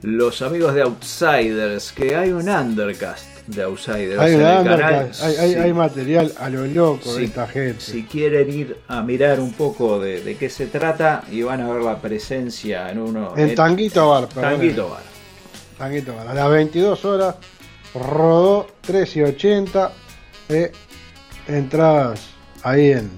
Los 0.02 0.40
amigos 0.40 0.74
de 0.74 0.80
Outsiders, 0.82 1.92
que 1.92 2.16
hay 2.16 2.30
un 2.30 2.48
undercast 2.48 3.26
de 3.48 3.62
Outsiders 3.64 4.18
Hay, 4.18 4.34
en 4.34 4.40
el 4.40 4.64
canal. 4.64 5.10
hay, 5.22 5.36
hay- 5.36 5.52
Sí. 5.52 5.58
hay 5.58 5.72
material 5.74 6.32
a 6.38 6.48
lo 6.48 6.64
loco 6.66 7.14
de 7.14 7.24
esta 7.24 7.46
gente. 7.46 7.80
Si 7.82 8.04
quieren 8.04 8.50
ir 8.50 8.78
a 8.88 9.02
mirar 9.02 9.40
un 9.40 9.52
poco 9.52 9.98
de, 10.00 10.22
de 10.22 10.36
qué 10.36 10.48
se 10.48 10.66
trata 10.68 11.22
y 11.30 11.42
van 11.42 11.60
a 11.60 11.70
ver 11.70 11.82
la 11.82 12.00
presencia 12.00 12.88
en 12.90 12.98
uno. 13.00 13.34
En 13.36 13.54
Tanguito 13.54 14.08
Bar, 14.08 14.28
perdón. 14.28 14.52
Tanguito 14.52 14.88
Bar. 14.88 15.02
Tanguito 15.76 16.14
Bar. 16.14 16.28
A 16.28 16.34
las 16.34 16.48
22 16.50 17.04
horas 17.04 17.34
rodó 17.94 18.68
13.80. 18.86 19.90
eh, 20.48 20.72
entradas 21.54 22.20
ahí 22.62 22.92
en 22.92 23.10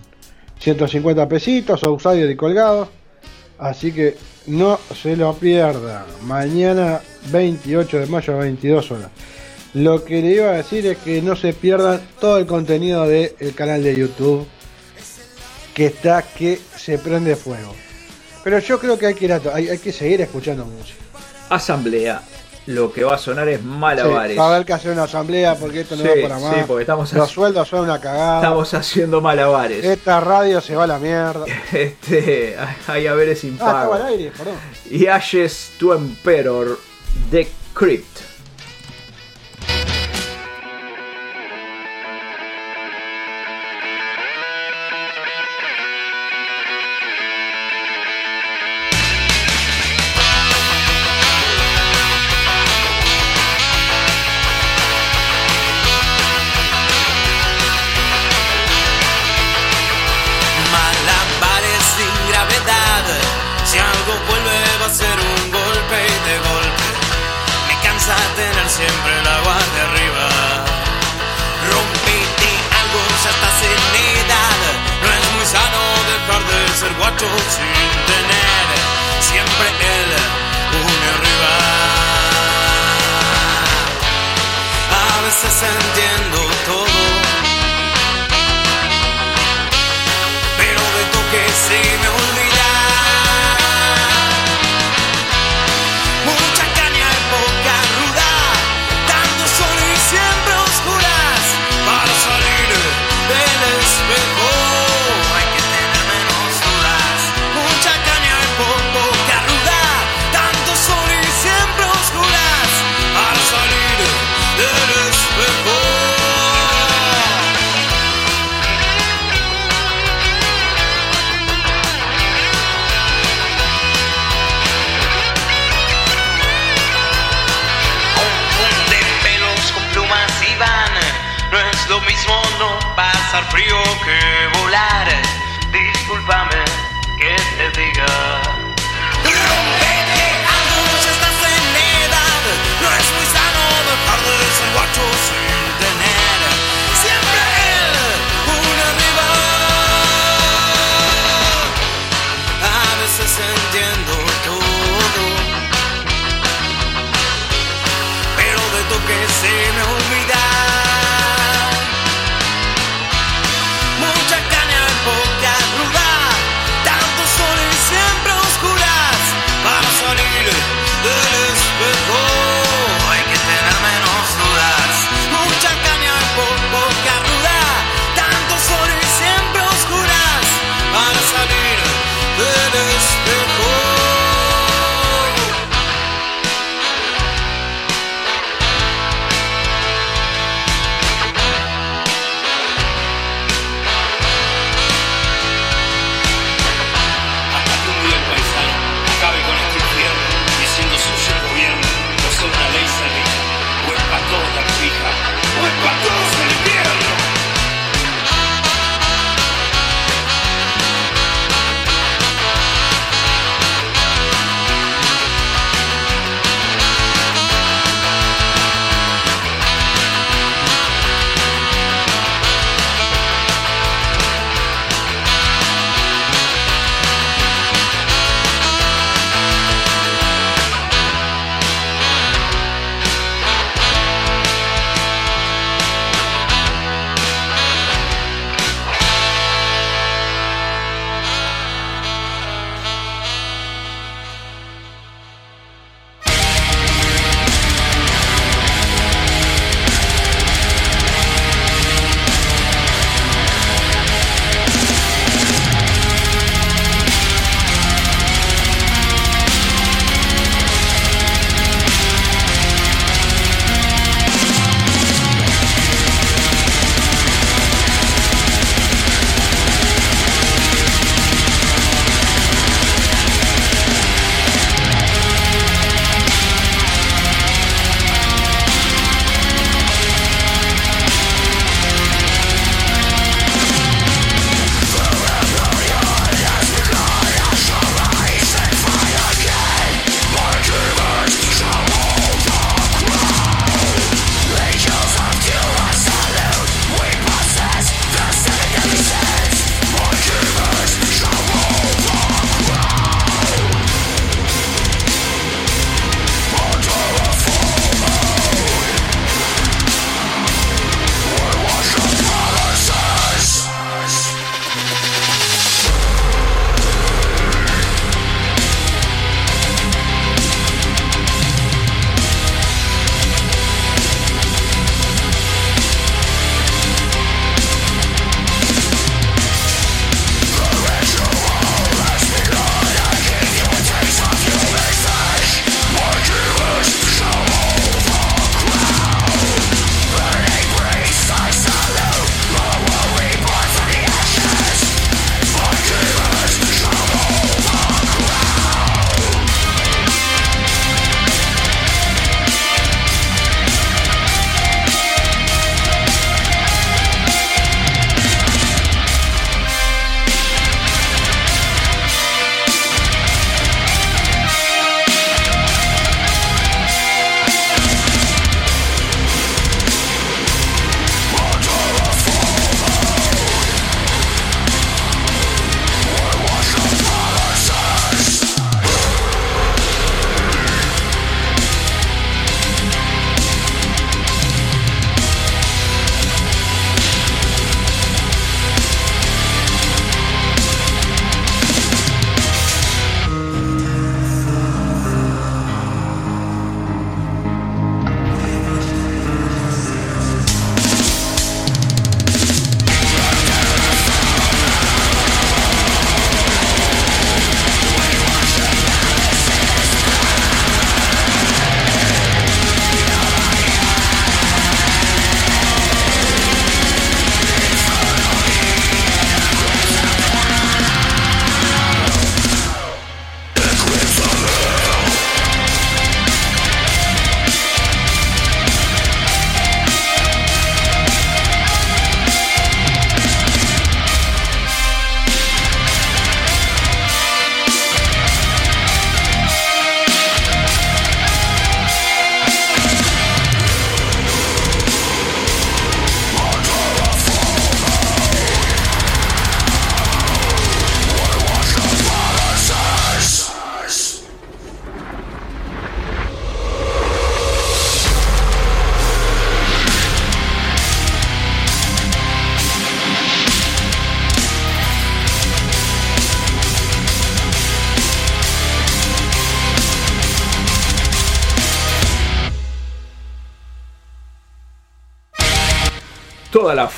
150 0.61 1.29
pesitos, 1.29 1.83
outsider 1.83 2.31
y 2.31 2.37
colgados. 2.37 2.89
Así 3.59 3.93
que 3.93 4.17
no 4.47 4.79
se 5.01 5.17
lo 5.17 5.35
pierda. 5.35 6.07
Mañana 6.23 7.01
28 7.31 8.01
de 8.01 8.07
mayo 8.07 8.35
a 8.35 8.39
22 8.39 8.91
horas. 8.91 9.11
Lo 9.75 10.05
que 10.05 10.21
le 10.21 10.35
iba 10.35 10.51
a 10.51 10.57
decir 10.57 10.87
es 10.87 10.99
que 10.99 11.23
no 11.23 11.35
se 11.35 11.53
pierdan 11.53 12.01
todo 12.21 12.39
el 12.39 12.47
contenido 12.47 13.07
del 13.07 13.55
canal 13.55 13.83
de 13.83 13.97
YouTube. 13.97 14.47
Que 15.75 15.87
está 15.87 16.23
que 16.23 16.61
se 16.77 16.99
prende 16.99 17.35
fuego. 17.37 17.75
Pero 18.45 18.59
yo 18.59 18.79
creo 18.79 18.99
que 18.99 19.07
hay 19.07 19.15
que, 19.15 19.25
ir 19.25 19.33
a 19.33 19.41
hay, 19.55 19.69
hay 19.69 19.79
que 19.79 19.93
seguir 19.93 20.21
escuchando 20.21 20.67
música. 20.67 20.99
Asamblea. 21.49 22.21
Lo 22.67 22.93
que 22.93 23.03
va 23.03 23.15
a 23.15 23.19
sonar 23.19 23.49
es 23.49 23.63
malabares. 23.63 24.33
Sí, 24.33 24.39
va 24.39 24.45
a 24.47 24.55
haber 24.55 24.65
que 24.67 24.73
hacer 24.73 24.93
una 24.93 25.03
asamblea 25.05 25.57
porque 25.57 25.81
esto 25.81 25.97
no 25.97 26.03
Sí, 26.03 26.09
va 26.09 26.29
para 26.29 26.39
más. 26.41 26.55
sí, 26.55 26.61
porque 26.67 26.83
estamos 26.83 27.13
Los 27.13 27.31
sueldos 27.31 27.69
son 27.69 27.81
una 27.81 28.01
cagada. 28.01 28.37
Estamos 28.37 28.73
haciendo 28.75 29.21
malabares. 29.21 29.85
Esta 29.85 30.21
radio 30.21 30.61
se 30.61 30.77
va 30.77 30.85
a 30.85 30.87
la 30.87 30.99
mierda. 30.99 31.45
Este, 31.73 32.57
hay 32.87 33.07
haberes 33.07 33.41
sin 33.41 33.53
Ah, 33.61 33.83
estaba 33.83 33.97
al 33.97 34.07
aire, 34.07 34.33
perdón. 34.37 34.55
y 34.91 35.07
Ashes 35.07 35.73
to 35.79 35.95
Emperor 35.95 36.79
The 37.31 37.49
Crypt. 37.75 38.19
Ser 77.23 77.92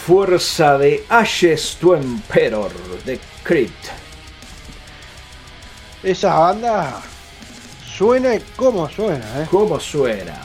fuerza 0.07 0.77
de 0.77 1.03
Ashes 1.09 1.79
to 1.81 1.97
Emperor 1.97 2.71
de 3.07 3.19
Crypt. 3.43 3.87
Esa 6.03 6.39
banda 6.39 7.01
suena 7.97 8.39
como 8.55 8.91
suena, 8.91 9.25
¿eh? 9.43 9.47
¿Cómo 9.51 9.81
suena? 9.81 10.37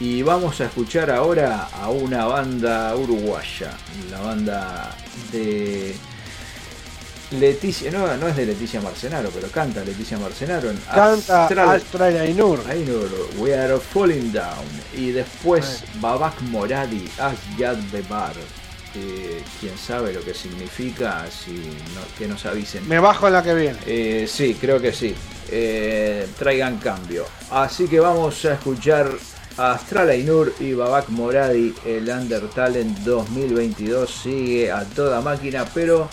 Y 0.00 0.22
vamos 0.22 0.60
a 0.60 0.66
escuchar 0.66 1.10
ahora 1.10 1.68
a 1.72 1.88
una 1.88 2.26
banda 2.26 2.94
uruguaya, 2.94 3.72
la 4.10 4.20
banda 4.20 4.94
de 5.32 5.96
Leticia, 7.32 7.90
no, 7.90 8.16
no 8.16 8.26
es 8.28 8.36
de 8.36 8.46
Leticia 8.46 8.80
Marcenaro, 8.80 9.28
pero 9.30 9.48
canta 9.48 9.84
Leticia 9.84 10.16
Marcenaro 10.18 10.70
en 10.70 10.78
Canta 10.78 11.44
Astral- 11.46 11.76
Astral 11.76 12.16
Ainur. 12.16 12.60
Ainur, 12.68 13.08
We 13.36 13.54
Are 13.54 13.78
Falling 13.78 14.32
Down. 14.32 14.64
Y 14.96 15.10
después 15.10 15.84
Babak 16.00 16.40
Moradi, 16.42 17.06
Asyad 17.18 17.76
Bebar. 17.92 18.32
Eh, 18.94 19.42
Quién 19.60 19.76
sabe 19.76 20.14
lo 20.14 20.22
que 20.22 20.32
significa, 20.32 21.26
si 21.30 21.50
no- 21.52 22.16
que 22.18 22.26
nos 22.26 22.46
avisen. 22.46 22.88
Me 22.88 22.98
bajo 22.98 23.26
en 23.26 23.32
la 23.34 23.42
que 23.42 23.54
viene. 23.54 23.78
Eh, 23.86 24.26
sí, 24.26 24.56
creo 24.58 24.80
que 24.80 24.92
sí. 24.94 25.14
Eh, 25.50 26.26
traigan 26.38 26.78
cambio. 26.78 27.26
Así 27.50 27.86
que 27.88 28.00
vamos 28.00 28.42
a 28.46 28.54
escuchar 28.54 29.10
a 29.58 29.72
Astral 29.72 30.08
Ainur 30.08 30.54
y 30.60 30.72
Babak 30.72 31.10
Moradi. 31.10 31.74
El 31.84 32.08
Under 32.08 32.48
Talent 32.48 32.98
2022 33.00 34.10
sigue 34.22 34.72
a 34.72 34.84
toda 34.84 35.20
máquina, 35.20 35.66
pero 35.74 36.08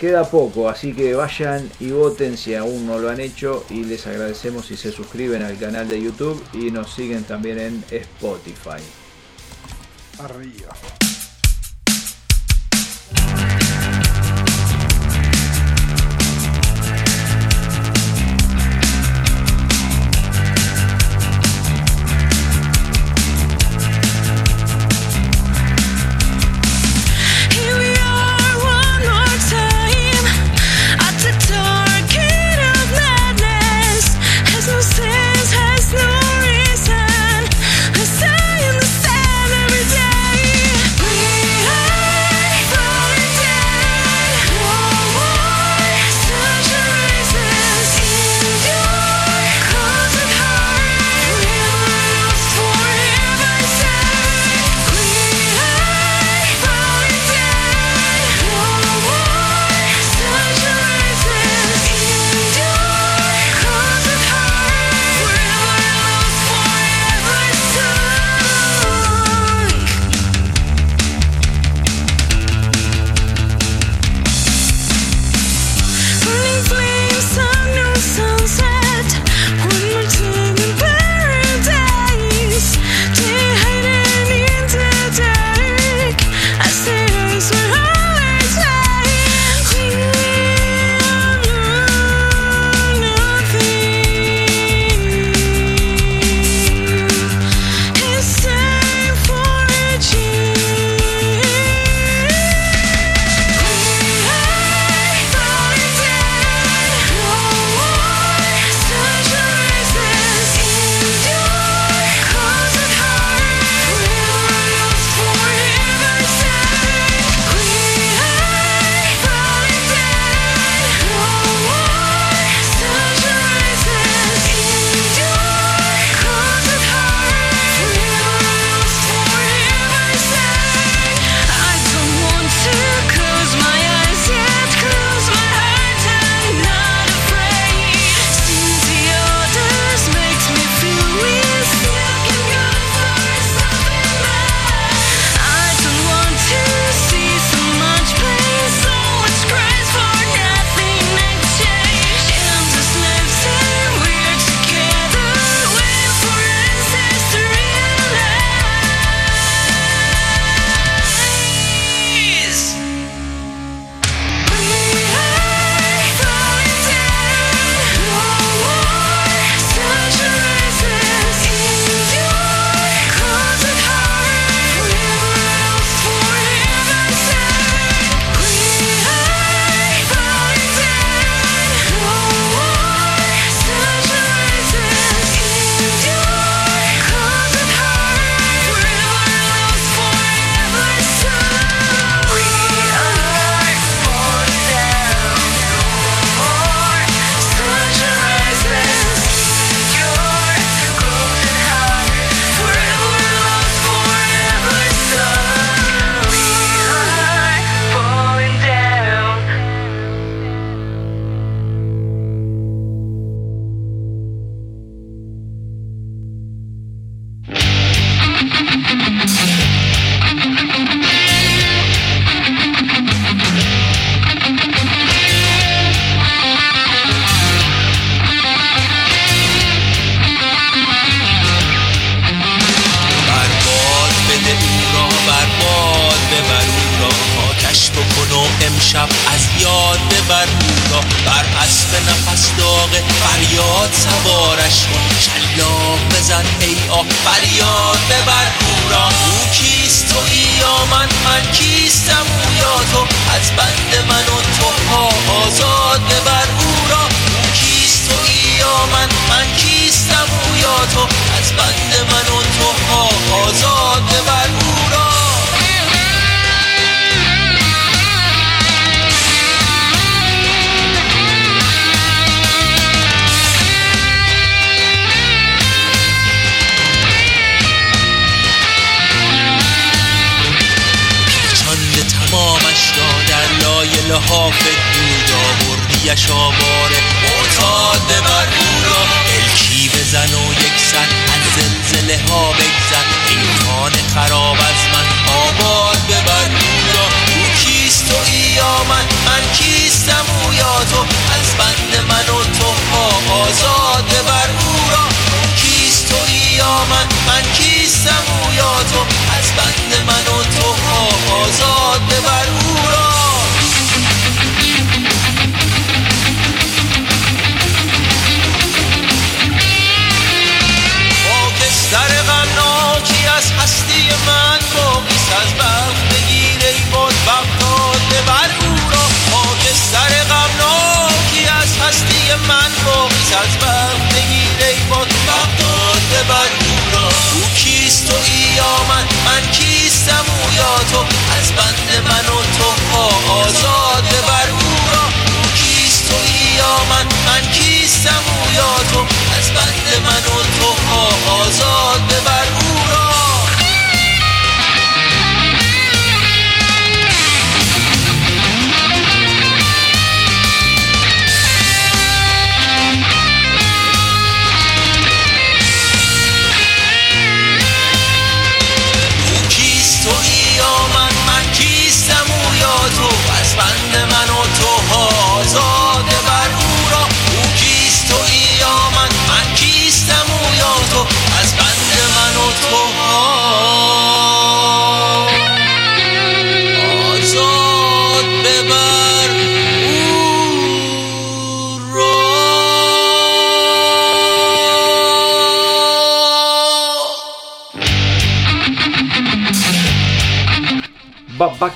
queda 0.00 0.24
poco. 0.24 0.68
Así 0.68 0.94
que 0.94 1.14
vayan 1.14 1.70
y 1.78 1.90
voten 1.90 2.36
si 2.36 2.54
aún 2.54 2.86
no 2.86 2.98
lo 2.98 3.10
han 3.10 3.20
hecho. 3.20 3.64
Y 3.68 3.84
les 3.84 4.06
agradecemos 4.06 4.66
si 4.66 4.76
se 4.76 4.90
suscriben 4.90 5.42
al 5.42 5.58
canal 5.58 5.86
de 5.86 6.02
YouTube 6.02 6.42
y 6.54 6.70
nos 6.70 6.92
siguen 6.94 7.24
también 7.24 7.58
en 7.58 7.84
Spotify. 7.90 8.82
Arriba. 10.18 10.99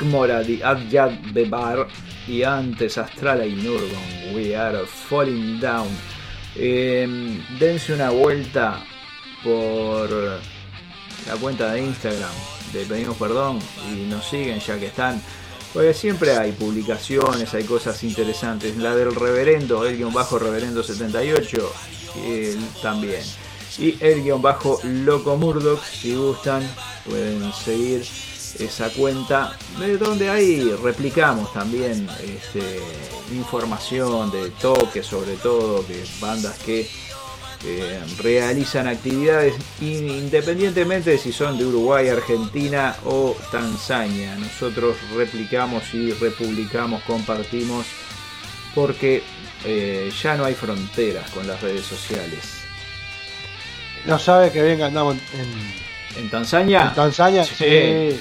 Moradi, 0.05 0.63
Adyad 0.63 1.13
Bebar 1.33 1.87
y 2.27 2.43
antes 2.43 2.99
Astrala 2.99 3.47
y 3.47 3.55
Nurgon, 3.55 4.35
We 4.35 4.57
Are 4.57 4.87
Falling 4.87 5.61
Down. 5.61 5.89
Eh, 6.57 7.41
dense 7.59 7.93
una 7.93 8.11
vuelta 8.11 8.85
por 9.43 10.11
la 10.11 11.37
cuenta 11.41 11.73
de 11.73 11.83
Instagram 11.83 12.31
de 12.73 12.85
Pedimos 12.85 13.17
Perdón 13.17 13.59
y 13.93 14.07
nos 14.07 14.27
siguen 14.27 14.61
ya 14.61 14.79
que 14.79 14.87
están. 14.87 15.21
Porque 15.73 15.93
siempre 15.93 16.37
hay 16.37 16.53
publicaciones, 16.53 17.53
hay 17.53 17.65
cosas 17.65 18.03
interesantes. 18.05 18.77
La 18.77 18.95
del 18.95 19.15
reverendo, 19.15 19.85
el 19.85 19.97
guion 19.97 20.13
bajo 20.13 20.39
reverendo 20.39 20.85
78, 20.85 21.73
él 22.25 22.59
también. 22.81 23.23
Y 23.79 23.97
el 24.01 24.23
guion 24.23 24.41
bajo 24.41 24.79
Loco 24.85 25.37
Murdoch, 25.37 25.83
si 25.83 26.15
gustan, 26.15 26.63
pueden 27.05 27.53
seguir 27.53 28.05
esa 28.59 28.91
cuenta 28.91 29.57
de 29.79 29.97
donde 29.99 30.31
ahí 30.31 30.71
replicamos 30.83 31.53
también 31.53 32.09
este, 32.23 32.81
información 33.33 34.31
de 34.31 34.51
toque 34.51 35.03
sobre 35.03 35.35
todo 35.37 35.83
de 35.83 36.05
bandas 36.21 36.59
que 36.59 36.89
eh, 37.67 37.99
realizan 38.19 38.87
actividades 38.89 39.55
independientemente 39.81 41.11
de 41.11 41.19
si 41.19 41.33
son 41.33 41.57
de 41.57 41.65
Uruguay, 41.65 42.09
Argentina 42.09 42.95
o 43.07 43.35
Tanzania. 43.51 44.37
Nosotros 44.37 44.97
replicamos 45.17 45.95
y 45.95 46.13
republicamos, 46.13 47.03
compartimos 47.05 47.87
porque 48.75 49.23
eh, 49.65 50.13
ya 50.23 50.37
no 50.37 50.45
hay 50.45 50.55
fronteras 50.55 51.31
con 51.31 51.47
las 51.47 51.63
redes 51.63 51.87
sociales. 51.87 52.61
No 54.05 54.19
sabe 54.19 54.53
que 54.53 54.77
que 54.77 54.83
andamos 54.83 55.17
en, 55.33 56.23
¿En 56.23 56.31
Tanzania? 56.31 56.89
en 56.89 56.95
Tanzania. 56.95 57.45
Sí. 57.45 57.55
Sí. 57.57 58.21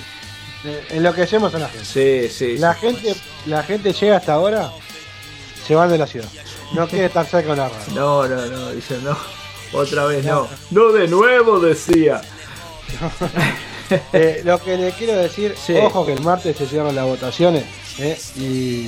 Eh, 0.65 0.85
Enloquecemos 0.91 1.53
a 1.55 1.59
la 1.59 1.67
gente. 1.69 1.85
Sí, 1.85 2.29
sí. 2.33 2.57
La 2.57 2.73
sí. 2.73 2.79
gente, 2.81 3.15
la 3.45 3.63
gente 3.63 3.91
llega 3.93 4.17
hasta 4.17 4.33
ahora, 4.33 4.71
se 5.67 5.75
van 5.75 5.89
de 5.89 5.97
la 5.97 6.07
ciudad. 6.07 6.29
No 6.73 6.87
quiere 6.87 7.05
estar 7.05 7.25
cerca 7.25 7.51
de 7.51 7.57
la 7.57 7.69
radio. 7.69 7.93
No, 7.93 8.27
no, 8.27 8.45
no, 8.45 8.71
dice 8.71 8.97
no. 9.03 9.17
Otra 9.73 10.05
vez 10.05 10.23
no. 10.25 10.47
No 10.71 10.91
de 10.91 11.07
nuevo, 11.07 11.59
decía. 11.59 12.21
Eh, 14.11 14.41
lo 14.43 14.59
que 14.59 14.75
le 14.77 14.91
quiero 14.93 15.13
decir, 15.17 15.53
Sí. 15.63 15.75
ojo 15.75 16.05
que 16.05 16.13
el 16.13 16.21
martes 16.21 16.57
se 16.57 16.65
cierran 16.65 16.95
las 16.95 17.05
votaciones 17.05 17.63
eh, 17.99 18.17
y 18.37 18.87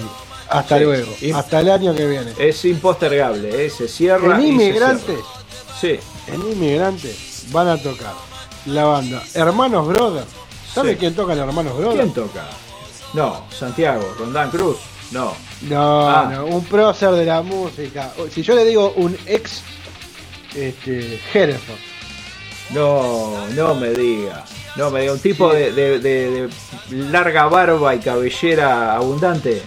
hasta 0.49 0.77
Sí. 0.79 0.83
luego, 0.83 1.13
Y- 1.21 1.31
hasta 1.31 1.59
el 1.59 1.69
año 1.69 1.93
que 1.93 2.07
viene. 2.07 2.31
Es 2.39 2.63
impostergable, 2.65 3.65
¿eh? 3.65 3.69
se 3.69 3.87
cierra. 3.87 4.35
En 4.35 4.41
y 4.41 4.45
se 4.45 4.49
inmigrantes, 4.51 5.05
cierra. 5.79 5.99
Sí, 5.99 5.99
en 6.27 6.41
inmigrantes 6.51 7.43
van 7.51 7.67
a 7.67 7.77
tocar 7.77 8.13
la 8.65 8.85
banda 8.85 9.21
Hermanos 9.35 9.85
Brothers. 9.87 10.27
¿Sabe 10.75 10.91
Sí. 10.91 10.97
quién 10.99 11.15
toca 11.15 11.33
en 11.33 11.39
Hermanos 11.39 11.75
Brothers? 11.77 12.01
¿quién 12.01 12.13
toca? 12.13 12.43
No, 13.13 13.45
Santiago, 13.57 14.13
Rondán 14.19 14.51
Cruz. 14.51 14.77
No. 15.11 15.33
No, 15.61 16.09
Ah. 16.09 16.29
no, 16.31 16.45
un 16.45 16.63
prócer 16.65 17.11
de 17.11 17.25
la 17.25 17.41
música. 17.41 18.11
Si 18.31 18.43
yo 18.43 18.53
le 18.55 18.65
digo 18.65 18.93
un 18.97 19.17
ex 19.25 19.61
este, 20.53 21.19
Hereford, 21.33 21.79
No, 22.71 23.47
no 23.53 23.75
me 23.75 23.89
diga. 23.91 24.43
No 24.75 24.89
me 24.89 25.01
diga. 25.01 25.13
Un 25.13 25.19
tipo 25.19 25.53
de, 25.53 25.71
de- 25.71 25.99
de- 25.99 26.49
de 26.89 27.09
larga 27.11 27.45
barba 27.45 27.93
y 27.93 27.99
cabellera 27.99 28.95
abundante. 28.95 29.61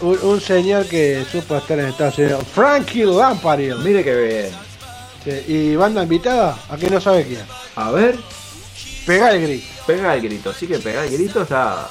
un, 0.00 0.18
un 0.22 0.40
señor 0.40 0.84
que 0.86 1.24
supo 1.32 1.56
estar 1.56 1.78
en 1.78 1.86
Estados 1.86 2.18
Unidos, 2.18 2.44
Frankie 2.54 3.04
Lampard. 3.06 3.60
Mire 3.78 4.04
que 4.04 4.14
bien. 4.14 4.50
Sí, 5.24 5.52
¿Y 5.52 5.76
banda 5.76 6.02
invitada? 6.02 6.58
¿A 6.68 6.76
que 6.76 6.90
no 6.90 7.00
sabe 7.00 7.24
quién? 7.24 7.40
A 7.76 7.90
ver, 7.90 8.18
Pega 9.06 9.30
el 9.32 9.40
grito. 9.42 9.66
Pega 9.86 10.14
el 10.14 10.22
grito. 10.22 10.50
Así 10.50 10.66
que 10.66 10.78
pega 10.78 11.04
el 11.04 11.10
grito 11.12 11.42
está. 11.42 11.88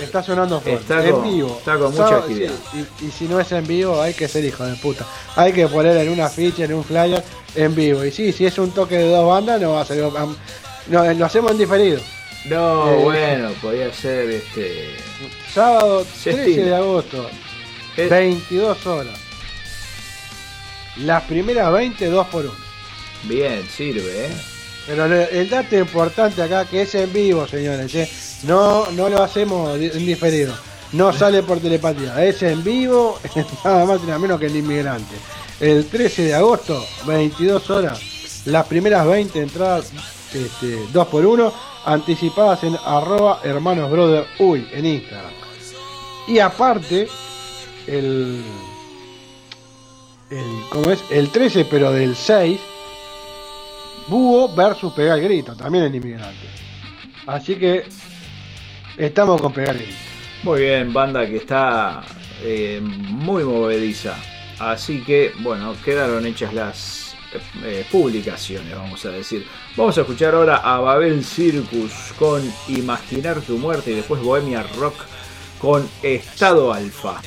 Está 0.00 0.22
sonando 0.22 0.58
fuerte. 0.60 0.80
Está 0.82 1.04
en 1.04 1.12
con- 1.12 1.24
vivo. 1.30 1.56
está 1.58 1.76
con 1.78 1.90
mucha 1.92 2.16
actividad. 2.16 2.52
sí, 2.72 2.86
y, 3.02 3.06
y 3.06 3.10
si 3.10 3.24
no 3.26 3.38
es 3.38 3.52
en 3.52 3.66
vivo, 3.66 4.00
hay 4.00 4.14
que 4.14 4.26
ser 4.26 4.42
hijo 4.44 4.64
de 4.64 4.74
puta. 4.76 5.06
Hay 5.36 5.52
que 5.52 5.68
poner 5.68 5.96
en 5.98 6.08
una 6.08 6.28
ficha, 6.30 6.64
en 6.64 6.72
un 6.72 6.82
flyer, 6.82 7.22
en 7.54 7.74
vivo. 7.74 8.02
Y 8.04 8.10
sí, 8.10 8.32
si 8.32 8.46
es 8.46 8.56
un 8.58 8.70
toque 8.70 8.96
de 8.96 9.08
dos 9.08 9.26
bandas, 9.28 9.60
no 9.60 9.72
va 9.72 9.82
a 9.82 9.84
ser. 9.84 10.02
No, 10.88 11.12
lo 11.14 11.26
hacemos 11.26 11.50
en 11.52 11.58
diferido. 11.58 12.00
No, 12.46 12.90
Eh. 12.90 12.96
bueno, 13.02 13.50
podía 13.60 13.92
ser 13.92 14.30
este. 14.30 14.96
Sábado 15.52 16.04
Se 16.04 16.32
13 16.32 16.50
estila. 16.50 16.66
de 16.66 16.74
agosto. 16.76 17.30
Eh, 17.98 18.06
22 18.08 18.86
horas. 18.86 19.18
Las 20.96 21.22
primeras 21.24 21.70
20, 21.72 22.06
2 22.06 22.26
por 22.28 22.44
1. 22.46 22.54
Bien, 23.24 23.62
sirve, 23.68 24.26
¿eh? 24.26 24.30
Pero 24.86 25.04
el 25.06 25.48
dato 25.48 25.76
importante 25.76 26.42
acá 26.42 26.64
que 26.64 26.82
es 26.82 26.94
en 26.94 27.12
vivo, 27.12 27.46
señores. 27.46 27.94
¿eh? 27.94 28.10
No, 28.44 28.90
no 28.92 29.08
lo 29.08 29.22
hacemos 29.22 29.78
en 29.78 30.04
diferido. 30.04 30.54
No 30.92 31.12
sale 31.12 31.42
por 31.42 31.60
telepatía. 31.60 32.22
Es 32.24 32.42
en 32.42 32.62
vivo, 32.62 33.18
nada 33.64 33.84
más 33.86 34.00
y 34.02 34.06
nada 34.06 34.18
menos 34.18 34.40
que 34.40 34.46
el 34.46 34.56
inmigrante. 34.56 35.14
El 35.60 35.86
13 35.86 36.24
de 36.24 36.34
agosto, 36.34 36.84
22 37.06 37.70
horas. 37.70 38.00
Las 38.46 38.66
primeras 38.66 39.06
20 39.06 39.40
entradas, 39.40 39.92
este, 40.34 40.78
2 40.92 41.06
por 41.06 41.24
1 41.24 41.52
anticipadas 41.84 42.64
en 42.64 42.76
arroba 42.84 43.40
hermanos 43.44 43.90
brother 43.90 44.26
uy 44.38 44.68
en 44.72 44.86
Instagram. 44.86 45.32
Y 46.26 46.38
aparte, 46.38 47.08
el, 47.86 48.42
el, 50.30 50.44
¿cómo 50.70 50.90
es? 50.90 51.00
El 51.10 51.30
13, 51.30 51.64
pero 51.66 51.92
del 51.92 52.16
6, 52.16 52.60
Búho 54.08 54.54
versus 54.54 54.92
Pegar 54.92 55.18
el 55.18 55.24
Grito, 55.24 55.54
también 55.54 55.84
el 55.84 55.94
inmigrante. 55.94 56.48
Así 57.26 57.56
que 57.56 57.84
estamos 58.96 59.40
con 59.40 59.52
Pegar 59.52 59.76
el 59.76 59.82
Grito. 59.82 59.98
Muy 60.42 60.60
bien, 60.62 60.92
banda 60.92 61.26
que 61.26 61.36
está 61.36 62.02
eh, 62.42 62.80
muy 62.82 63.44
movediza. 63.44 64.16
Así 64.58 65.02
que, 65.02 65.32
bueno, 65.40 65.74
quedaron 65.84 66.26
hechas 66.26 66.52
las 66.52 67.16
eh, 67.64 67.86
publicaciones, 67.90 68.74
vamos 68.74 69.04
a 69.04 69.10
decir. 69.10 69.46
Vamos 69.76 69.96
a 69.96 70.02
escuchar 70.02 70.34
ahora 70.34 70.56
a 70.56 70.78
Babel 70.80 71.24
Circus 71.24 72.12
con 72.18 72.42
Imaginar 72.68 73.40
tu 73.40 73.58
muerte 73.58 73.92
y 73.92 73.94
después 73.94 74.22
Bohemia 74.22 74.64
Rock 74.78 74.96
con 75.58 75.88
Estado 76.02 76.72
Alfa. 76.72 77.20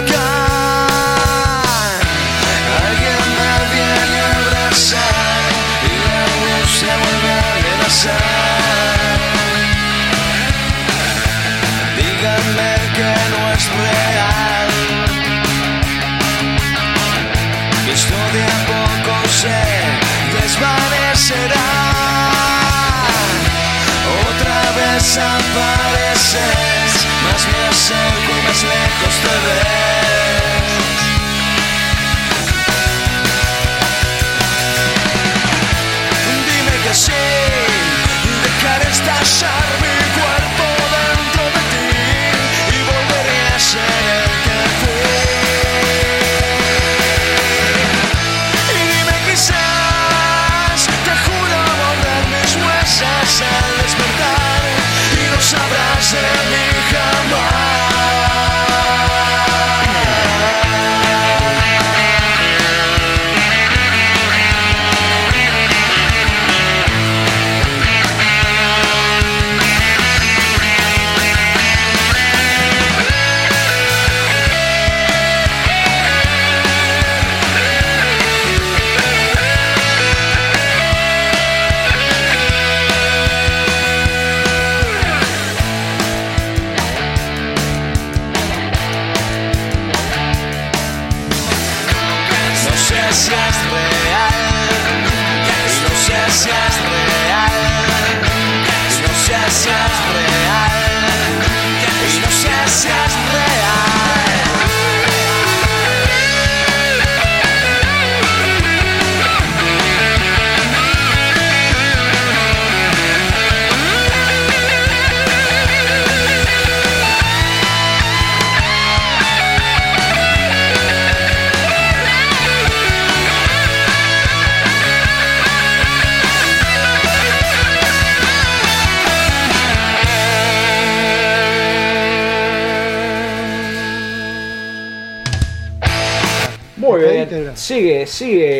Acá. 0.00 0.28
Alguien 2.84 3.24
me 3.38 3.54
viene 3.74 4.18
a 4.20 4.30
abrazar 4.40 5.48
y 5.82 5.94
la 6.06 6.20
luz 6.40 6.68
se 6.80 6.92
vuelve 7.02 7.30
a 7.32 7.48
amenazar. 7.56 9.18
Díganme 11.98 12.72
que 12.96 13.10
no 13.32 13.40
es 13.56 13.64
real. 13.82 14.68
Esto 17.94 18.18
de 18.34 18.42
a 18.44 18.60
poco 18.72 19.14
se 19.40 19.60
desvanecerá. 20.36 21.68
Otra 24.28 24.60
vez 24.78 25.06
apareces, 25.16 26.90
más 27.24 27.42
me 27.52 27.60
acerco 27.68 28.30
y 28.38 28.42
más 28.46 28.62
lejos 28.62 28.87
te 29.06 29.28
ves. 29.28 29.87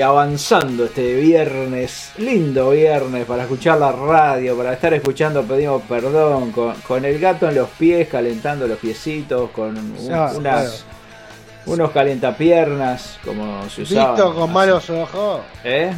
Avanzando 0.03 0.85
este 0.87 1.15
viernes, 1.17 2.11
lindo 2.19 2.71
viernes 2.71 3.25
para 3.27 3.43
escuchar 3.43 3.79
la 3.79 3.93
radio, 3.93 4.57
para 4.57 4.73
estar 4.73 4.93
escuchando 4.95 5.43
pedimos 5.43 5.83
perdón, 5.89 6.53
con, 6.53 6.75
con 6.83 7.05
el 7.05 7.19
gato 7.19 7.49
en 7.49 7.55
los 7.57 7.69
pies, 7.71 8.09
calentando 8.09 8.67
los 8.67 8.79
piecitos, 8.79 9.51
con 9.51 9.77
un- 9.77 9.97
Ah, 10.13 10.33
unas, 10.35 10.39
claro. 10.39 10.71
unos 11.67 11.91
calentapiernas, 11.91 13.19
como 13.25 13.69
se 13.71 13.83
usaba. 13.83 14.13
Visto 14.15 14.35
con 14.35 14.53
malos 14.53 14.89
ojos. 14.91 15.41
¿Eh? 15.65 15.93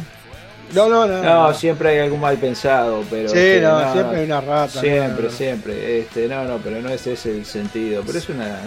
No, 0.73 0.87
no, 0.87 1.05
no. 1.05 1.21
No, 1.21 1.53
siempre 1.53 1.89
hay 1.89 1.99
algún 1.99 2.21
mal 2.21 2.37
pensado, 2.37 3.03
pero. 3.09 3.27
Sí, 3.29 3.37
este, 3.37 3.61
no, 3.61 3.91
siempre 3.93 4.19
hay 4.19 4.25
una 4.25 4.39
rata, 4.41 4.79
Siempre, 4.79 5.25
no. 5.25 5.29
siempre. 5.31 5.99
Este, 5.99 6.27
no, 6.29 6.45
no, 6.45 6.57
pero 6.59 6.79
no 6.81 6.89
ese 6.89 7.13
es 7.13 7.25
el 7.25 7.45
sentido. 7.45 8.03
Pero 8.05 8.17
es 8.17 8.29
una. 8.29 8.57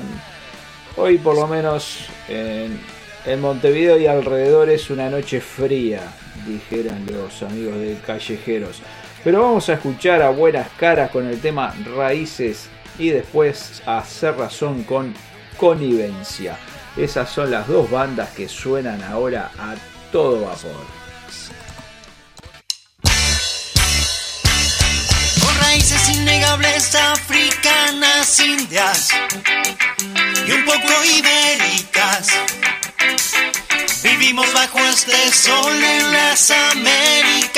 Hoy, 0.96 1.16
por 1.18 1.34
lo 1.34 1.46
menos, 1.46 2.00
en, 2.28 2.78
en 3.26 3.40
Montevideo 3.40 3.98
y 3.98 4.06
alrededor 4.06 4.68
es 4.70 4.90
una 4.90 5.08
noche 5.08 5.40
fría, 5.40 6.02
dijeran 6.46 7.06
los 7.06 7.42
amigos 7.42 7.78
de 7.78 7.96
Callejeros. 8.06 8.80
Pero 9.22 9.42
vamos 9.42 9.68
a 9.68 9.74
escuchar 9.74 10.22
a 10.22 10.30
Buenas 10.30 10.68
Caras 10.78 11.10
con 11.10 11.26
el 11.26 11.40
tema 11.40 11.74
Raíces 11.96 12.68
y 12.98 13.08
después 13.08 13.82
a 13.86 13.98
Hacer 13.98 14.36
Razón 14.36 14.84
con 14.84 15.14
Connivencia. 15.56 16.58
Esas 16.96 17.30
son 17.30 17.50
las 17.50 17.66
dos 17.66 17.90
bandas 17.90 18.30
que 18.30 18.48
suenan 18.48 19.02
ahora 19.02 19.50
a 19.58 19.74
todo 20.12 20.42
vapor. 20.42 21.04
con 25.40 25.58
raíces 25.60 26.16
innegables 26.16 26.94
africanas, 26.94 28.40
indias 28.40 29.08
y 30.46 30.52
un 30.52 30.64
poco 30.64 31.04
ibéricas. 31.04 31.33
Bajo 34.66 34.78
este 34.88 35.30
sol 35.32 35.82
en 35.82 36.12
las 36.12 36.50
Américas. 36.50 37.53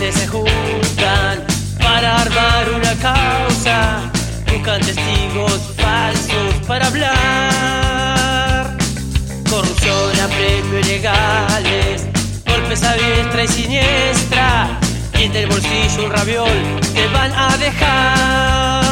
Se 0.00 0.26
juntan 0.26 1.44
para 1.78 2.22
armar 2.22 2.70
una 2.74 2.94
causa. 2.94 4.00
Buscan 4.50 4.80
testigos 4.80 5.60
falsos 5.76 6.54
para 6.66 6.86
hablar. 6.86 8.78
Corrupción, 9.50 10.20
apremio 10.20 10.80
ilegales. 10.80 12.06
Golpes 12.46 12.82
a 12.82 12.94
diestra 12.94 13.44
y 13.44 13.48
siniestra. 13.48 14.78
Y 15.18 15.24
en 15.24 15.36
el 15.36 15.46
bolsillo 15.48 16.06
un 16.06 16.10
raviol 16.10 16.80
te 16.94 17.06
van 17.08 17.32
a 17.34 17.54
dejar. 17.58 18.84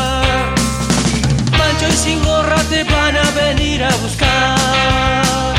Mancho 1.56 1.88
y 1.88 1.96
sin 1.96 2.22
gorra 2.22 2.62
te 2.64 2.84
van 2.84 3.16
a 3.16 3.30
venir 3.30 3.82
a 3.82 3.96
buscar. 3.96 5.54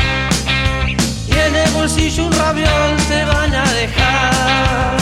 Y 1.26 1.32
en 1.32 1.56
el 1.56 1.70
bolsillo 1.72 2.26
un 2.26 2.32
raviol 2.32 2.96
te 3.08 3.24
van 3.24 3.52
a 3.52 3.72
dejar. 3.72 4.99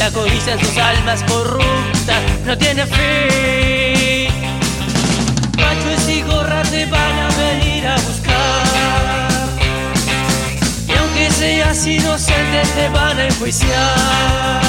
La 0.00 0.10
codicia 0.12 0.54
en 0.54 0.60
sus 0.60 0.78
almas 0.78 1.22
corruptas 1.24 2.22
no 2.46 2.56
tiene 2.56 2.86
fin. 2.86 4.32
Machos 5.58 6.08
y 6.08 6.22
gorra 6.22 6.62
te 6.62 6.86
van 6.86 7.18
a 7.18 7.28
venir 7.36 7.86
a 7.86 7.96
buscar, 7.96 9.38
y 10.88 10.92
aunque 10.98 11.30
seas 11.30 11.86
inocente 11.86 12.62
te 12.74 12.88
van 12.88 13.18
a 13.18 13.26
enjuiciar. 13.26 14.62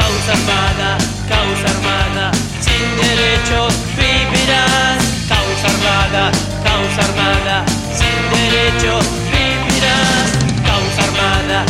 Causa 0.00 0.32
armada, 0.38 0.98
causa 1.26 1.66
armada, 1.74 2.30
sin 2.60 2.86
derechos 3.00 3.72
vivirás. 3.96 5.02
Causa 5.32 5.66
armada, 5.74 6.30
causa 6.62 7.00
armada, 7.08 7.64
sin 7.98 8.20
derechos 8.36 9.06
vivirás. 9.32 10.28
Causa 10.62 11.00
armada, 11.08 11.64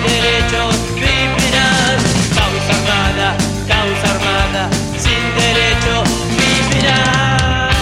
sin 0.00 0.12
derechos 0.12 0.94
vivirás. 0.94 2.02
Causa 2.34 2.72
armada, 2.78 3.36
causa 3.68 4.14
armada, 4.14 4.70
sin 4.96 5.22
derechos 5.36 6.08
vivirás. 6.36 7.74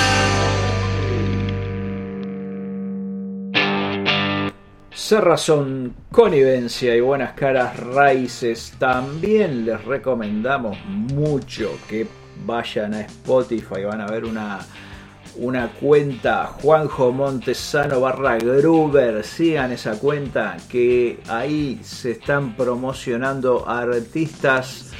Cerrazón, 4.91 5.95
connivencia 6.11 6.95
y 6.95 7.01
buenas 7.01 7.33
caras 7.33 7.77
raíces. 7.79 8.75
También 8.79 9.65
les 9.65 9.83
recomendamos 9.85 10.77
mucho 10.87 11.79
que 11.89 12.07
vayan 12.45 12.95
a 12.95 13.01
Spotify. 13.03 13.85
Van 13.85 14.01
a 14.01 14.07
ver 14.07 14.25
una, 14.25 14.59
una 15.39 15.69
cuenta 15.69 16.47
Juanjo 16.61 17.13
Montesano 17.13 18.01
barra 18.01 18.37
Gruber. 18.39 19.25
Sigan 19.25 19.73
esa 19.73 19.99
cuenta 19.99 20.57
que 20.69 21.21
ahí 21.29 21.81
se 21.83 22.13
están 22.13 22.55
promocionando 22.57 23.69
artistas 23.69 24.91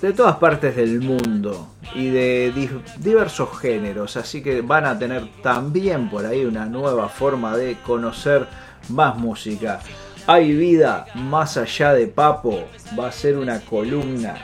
de 0.00 0.12
todas 0.12 0.36
partes 0.36 0.76
del 0.76 1.00
mundo 1.00 1.70
y 1.94 2.08
de 2.10 2.52
di- 2.54 2.68
diversos 2.98 3.58
géneros, 3.58 4.16
así 4.16 4.42
que 4.42 4.60
van 4.60 4.84
a 4.84 4.98
tener 4.98 5.28
también 5.42 6.10
por 6.10 6.26
ahí 6.26 6.44
una 6.44 6.66
nueva 6.66 7.08
forma 7.08 7.56
de 7.56 7.76
conocer 7.86 8.46
más 8.90 9.16
música. 9.16 9.80
Hay 10.26 10.54
vida 10.54 11.06
más 11.14 11.56
allá 11.56 11.94
de 11.94 12.06
Papo, 12.06 12.64
va 12.98 13.08
a 13.08 13.12
ser 13.12 13.38
una 13.38 13.60
columna, 13.60 14.34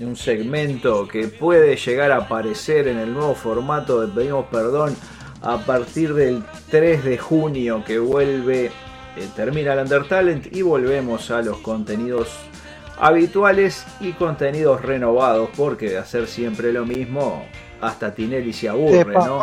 un 0.00 0.16
segmento 0.16 1.08
que 1.08 1.28
puede 1.28 1.76
llegar 1.76 2.12
a 2.12 2.18
aparecer 2.18 2.88
en 2.88 2.98
el 2.98 3.12
nuevo 3.12 3.34
formato 3.34 4.00
de 4.00 4.12
Pedimos 4.12 4.46
Perdón 4.46 4.94
a 5.42 5.58
partir 5.58 6.12
del 6.14 6.42
3 6.70 7.04
de 7.04 7.18
junio 7.18 7.82
que 7.86 7.98
vuelve, 7.98 8.66
eh, 8.66 9.28
termina 9.34 9.72
el 9.72 9.80
Undertalent 9.80 10.54
y 10.54 10.62
volvemos 10.62 11.30
a 11.30 11.40
los 11.42 11.58
contenidos 11.58 12.28
habituales 12.98 13.86
y 14.00 14.12
contenidos 14.12 14.82
renovados, 14.82 15.50
porque 15.56 15.90
de 15.90 15.98
hacer 15.98 16.26
siempre 16.26 16.72
lo 16.72 16.84
mismo, 16.84 17.46
hasta 17.80 18.14
Tinelli 18.14 18.52
se 18.52 18.68
aburre, 18.68 19.12
¿no? 19.26 19.40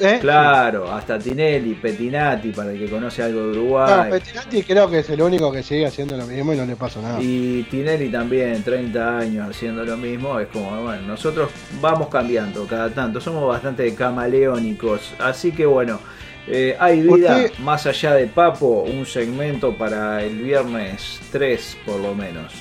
¿eh? 0.00 0.18
Claro, 0.20 0.90
hasta 0.92 1.18
Tinelli, 1.18 1.74
Petinati, 1.74 2.50
para 2.50 2.72
el 2.72 2.78
que 2.78 2.88
conoce 2.88 3.22
algo 3.22 3.42
de 3.42 3.48
Uruguay. 3.58 3.86
Claro, 3.86 4.10
Pettinati 4.10 4.62
creo 4.62 4.88
que 4.90 4.98
es 5.00 5.10
el 5.10 5.20
único 5.22 5.52
que 5.52 5.62
sigue 5.62 5.86
haciendo 5.86 6.16
lo 6.16 6.26
mismo 6.26 6.54
y 6.54 6.56
no 6.56 6.64
le 6.64 6.76
pasa 6.76 7.00
nada. 7.02 7.18
Y 7.20 7.64
Tinelli 7.70 8.08
también, 8.10 8.62
30 8.62 9.18
años 9.18 9.50
haciendo 9.50 9.84
lo 9.84 9.96
mismo, 9.96 10.40
es 10.40 10.48
como, 10.48 10.82
bueno, 10.82 11.02
nosotros 11.02 11.50
vamos 11.80 12.08
cambiando 12.08 12.66
cada 12.66 12.90
tanto, 12.90 13.20
somos 13.20 13.46
bastante 13.46 13.94
camaleónicos, 13.94 15.12
así 15.18 15.52
que 15.52 15.66
bueno, 15.66 16.00
eh, 16.48 16.76
hay 16.78 17.00
vida 17.00 17.36
Usted- 17.36 17.58
más 17.58 17.86
allá 17.86 18.14
de 18.14 18.26
Papo, 18.26 18.82
un 18.82 19.04
segmento 19.04 19.76
para 19.76 20.22
el 20.22 20.38
viernes 20.38 21.20
3 21.32 21.76
por 21.84 22.00
lo 22.00 22.14
menos. 22.14 22.52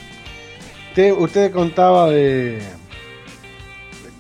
Usted, 0.90 1.12
usted 1.12 1.52
contaba 1.52 2.10
de 2.10 2.60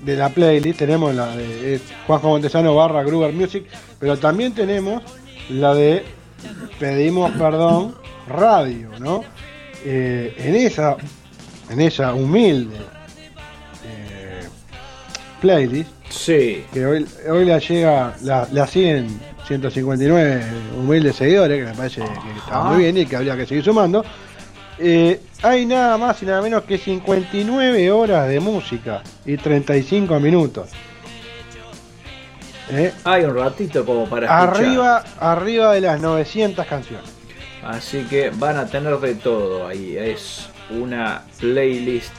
de 0.05 0.15
la 0.15 0.29
playlist, 0.29 0.79
tenemos 0.79 1.13
la 1.15 1.35
de 1.35 1.75
es 1.75 1.81
Juanjo 2.05 2.29
Montesano 2.29 2.75
barra 2.75 3.03
Gruber 3.03 3.33
Music, 3.33 3.65
pero 3.99 4.17
también 4.17 4.53
tenemos 4.53 5.01
la 5.49 5.73
de 5.73 6.03
Pedimos 6.79 7.31
Perdón 7.31 7.95
Radio, 8.27 8.91
¿no? 8.99 9.23
Eh, 9.83 10.35
en 10.37 10.55
esa 10.55 10.97
en 11.69 11.81
esa 11.81 12.13
humilde 12.13 12.77
eh, 13.85 14.43
playlist, 15.41 15.95
Sí, 16.09 16.63
que 16.71 16.85
hoy, 16.85 17.05
hoy 17.29 17.45
la 17.45 17.59
llega, 17.59 18.15
la, 18.23 18.47
la 18.51 18.67
siguen 18.67 19.19
159 19.47 20.43
humildes 20.77 21.15
seguidores, 21.15 21.59
que 21.59 21.71
me 21.71 21.75
parece 21.75 22.01
que 22.01 22.39
está 22.39 22.61
muy 22.61 22.83
bien 22.83 22.97
y 22.97 23.05
que 23.05 23.15
habría 23.15 23.35
que 23.35 23.45
seguir 23.45 23.63
sumando. 23.63 24.03
Eh, 24.78 25.21
hay 25.41 25.65
nada 25.65 25.97
más 25.97 26.21
y 26.21 26.26
nada 26.26 26.41
menos 26.41 26.63
que 26.63 26.78
59 26.78 27.91
horas 27.91 28.28
de 28.28 28.39
música 28.39 29.01
y 29.26 29.38
35 29.38 30.19
minutos. 30.19 30.69
Eh, 32.71 32.91
hay 33.03 33.23
un 33.23 33.36
ratito 33.36 33.86
como 33.86 34.09
para 34.09 34.26
escuchar. 34.26 34.49
arriba, 34.65 35.03
arriba 35.19 35.73
de 35.73 35.82
las 35.82 36.01
900 36.01 36.65
canciones. 36.65 37.05
Así 37.63 38.03
que 38.09 38.32
van 38.32 38.57
a 38.57 38.65
tener 38.67 38.97
de 38.99 39.15
todo 39.15 39.67
ahí. 39.67 39.95
Es 39.97 40.49
una 40.71 41.21
playlist 41.39 42.13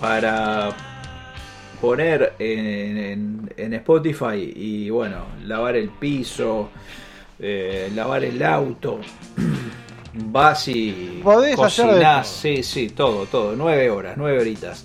para 0.00 0.68
poner 1.80 2.34
en, 2.38 2.96
en- 2.98 3.52
en 3.56 3.74
Spotify 3.74 4.52
y 4.54 4.90
bueno, 4.90 5.24
lavar 5.44 5.76
el 5.76 5.88
piso, 5.88 6.68
eh, 7.38 7.90
lavar 7.94 8.24
el 8.24 8.42
auto. 8.44 9.00
Vas 10.18 10.68
y 10.68 11.20
Podés 11.22 11.56
cocinás, 11.56 12.26
sí, 12.28 12.62
sí, 12.62 12.88
todo, 12.90 13.26
todo, 13.26 13.54
nueve 13.56 13.90
horas, 13.90 14.14
nueve 14.16 14.40
horitas. 14.40 14.84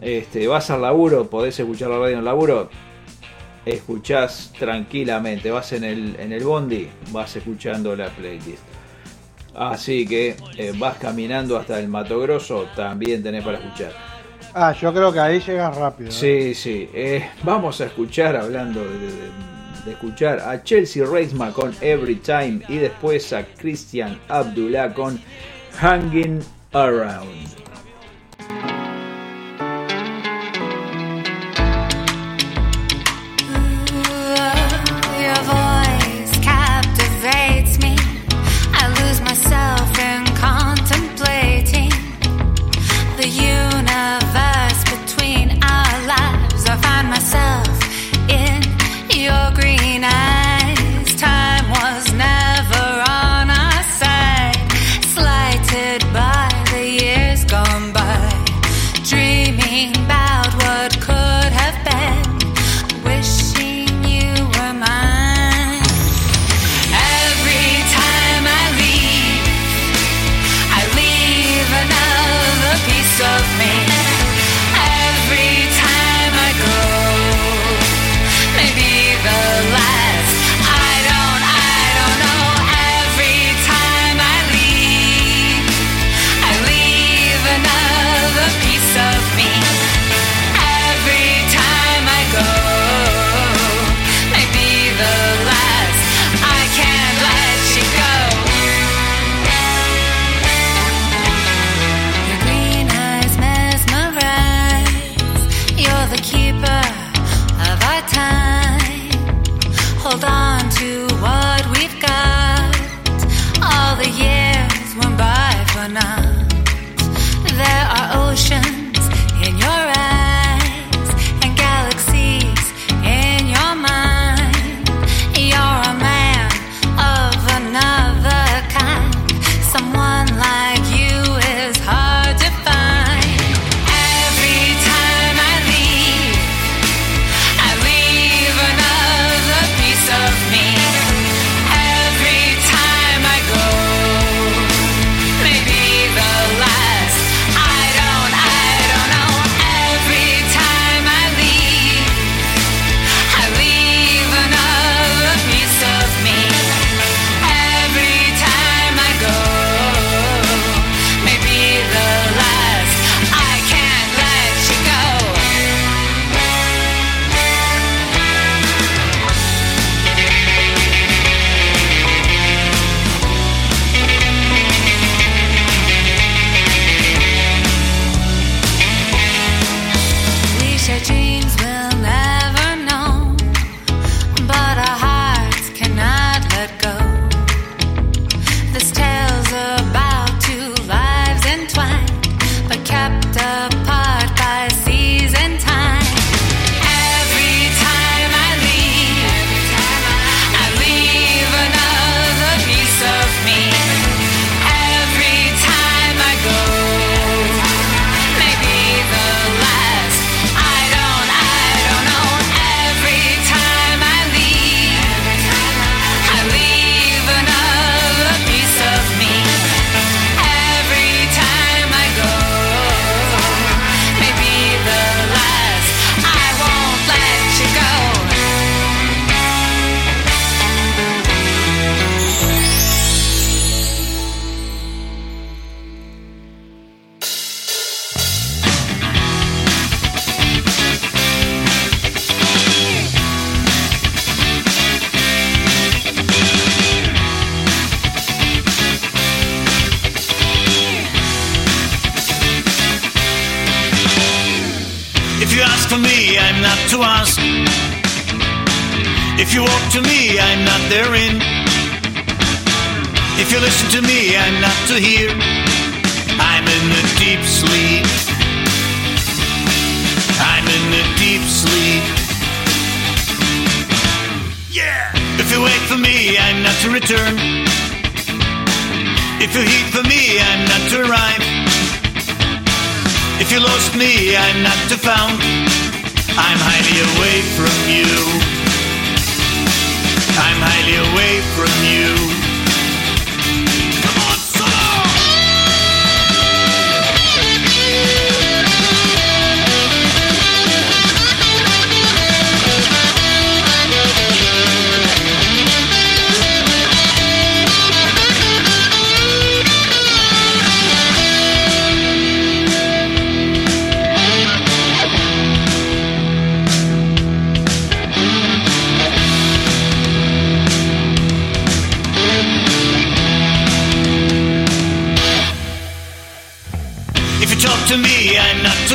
Este, 0.00 0.46
vas 0.48 0.70
al 0.70 0.82
laburo, 0.82 1.28
podés 1.28 1.58
escuchar 1.60 1.90
la 1.90 1.98
radio 1.98 2.12
en 2.14 2.18
el 2.20 2.24
laburo, 2.24 2.70
escuchás 3.66 4.52
tranquilamente, 4.58 5.50
vas 5.50 5.72
en 5.72 5.84
el, 5.84 6.16
en 6.18 6.32
el 6.32 6.42
bondi, 6.42 6.88
vas 7.12 7.36
escuchando 7.36 7.94
la 7.94 8.08
playlist. 8.08 8.62
Así 9.54 10.06
que 10.06 10.36
eh, 10.56 10.72
vas 10.78 10.96
caminando 10.96 11.56
hasta 11.58 11.78
el 11.78 11.88
Mato 11.88 12.18
Grosso, 12.20 12.66
también 12.74 13.22
tenés 13.22 13.44
para 13.44 13.58
escuchar. 13.58 13.92
Ah, 14.54 14.72
yo 14.72 14.92
creo 14.92 15.12
que 15.12 15.20
ahí 15.20 15.40
llegas 15.40 15.76
rápido. 15.76 16.08
¿eh? 16.08 16.12
Sí, 16.12 16.54
sí. 16.54 16.88
eh, 16.94 17.28
vamos 17.42 17.80
a 17.80 17.86
escuchar, 17.86 18.36
hablando 18.36 18.80
de, 18.80 18.98
de- 18.98 19.49
de 19.84 19.92
escuchar, 19.92 20.40
a 20.40 20.62
Chelsea 20.62 21.04
Reisman 21.04 21.52
con 21.52 21.74
Every 21.80 22.16
Time 22.16 22.60
y 22.68 22.76
después 22.76 23.32
a 23.32 23.44
Christian 23.44 24.18
Abdullah 24.28 24.94
con 24.94 25.20
Hanging 25.78 26.40
Around. 26.72 28.79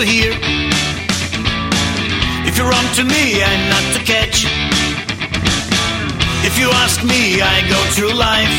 here. 0.05 0.37
If 2.45 2.57
you're 2.57 2.71
on 2.71 2.85
to 2.95 3.03
me, 3.03 3.41
I'm 3.41 3.69
not 3.73 3.85
to 3.97 4.01
catch. 4.05 4.45
If 6.45 6.59
you 6.59 6.69
ask 6.85 7.03
me, 7.03 7.41
I 7.41 7.65
go 7.67 7.79
through 7.95 8.13
life. 8.13 8.55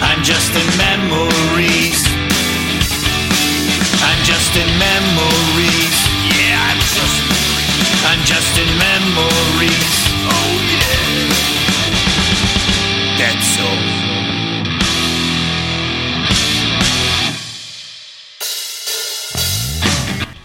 I'm 0.00 0.22
just 0.24 0.50
in 0.56 0.68
memories. 0.80 2.00
I'm 4.08 4.20
just 4.24 4.52
in 4.56 4.70
memories. 4.80 5.98
Yeah, 6.32 6.56
I'm 6.68 6.80
just. 6.96 7.18
I'm 8.08 8.22
just 8.24 8.52
in 8.56 8.70
memories. 8.80 10.03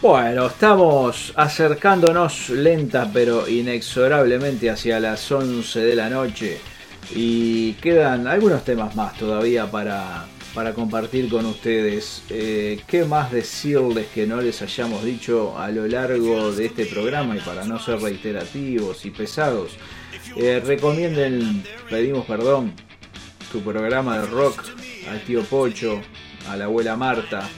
Bueno, 0.01 0.47
estamos 0.47 1.33
acercándonos 1.35 2.47
lenta 2.51 3.09
pero 3.13 3.49
inexorablemente 3.49 4.69
hacia 4.69 4.97
las 4.97 5.29
11 5.29 5.77
de 5.81 5.93
la 5.93 6.09
noche 6.09 6.61
y 7.13 7.73
quedan 7.73 8.25
algunos 8.25 8.63
temas 8.63 8.95
más 8.95 9.17
todavía 9.17 9.69
para, 9.69 10.25
para 10.53 10.73
compartir 10.73 11.27
con 11.27 11.45
ustedes. 11.45 12.23
Eh, 12.29 12.79
¿Qué 12.87 13.03
más 13.03 13.29
decirles 13.29 14.07
que 14.15 14.25
no 14.25 14.39
les 14.39 14.61
hayamos 14.61 15.03
dicho 15.03 15.59
a 15.59 15.69
lo 15.69 15.85
largo 15.85 16.49
de 16.53 16.67
este 16.67 16.85
programa 16.85 17.35
y 17.35 17.41
para 17.41 17.65
no 17.65 17.77
ser 17.77 17.99
reiterativos 17.99 19.05
y 19.05 19.11
pesados? 19.11 19.73
Eh, 20.37 20.61
recomienden, 20.65 21.61
pedimos 21.89 22.25
perdón, 22.25 22.71
tu 23.51 23.61
programa 23.61 24.17
de 24.19 24.27
rock 24.27 24.63
al 25.11 25.19
tío 25.25 25.43
Pocho, 25.43 25.99
a 26.49 26.55
la 26.55 26.65
abuela 26.65 26.95
Marta. 26.95 27.49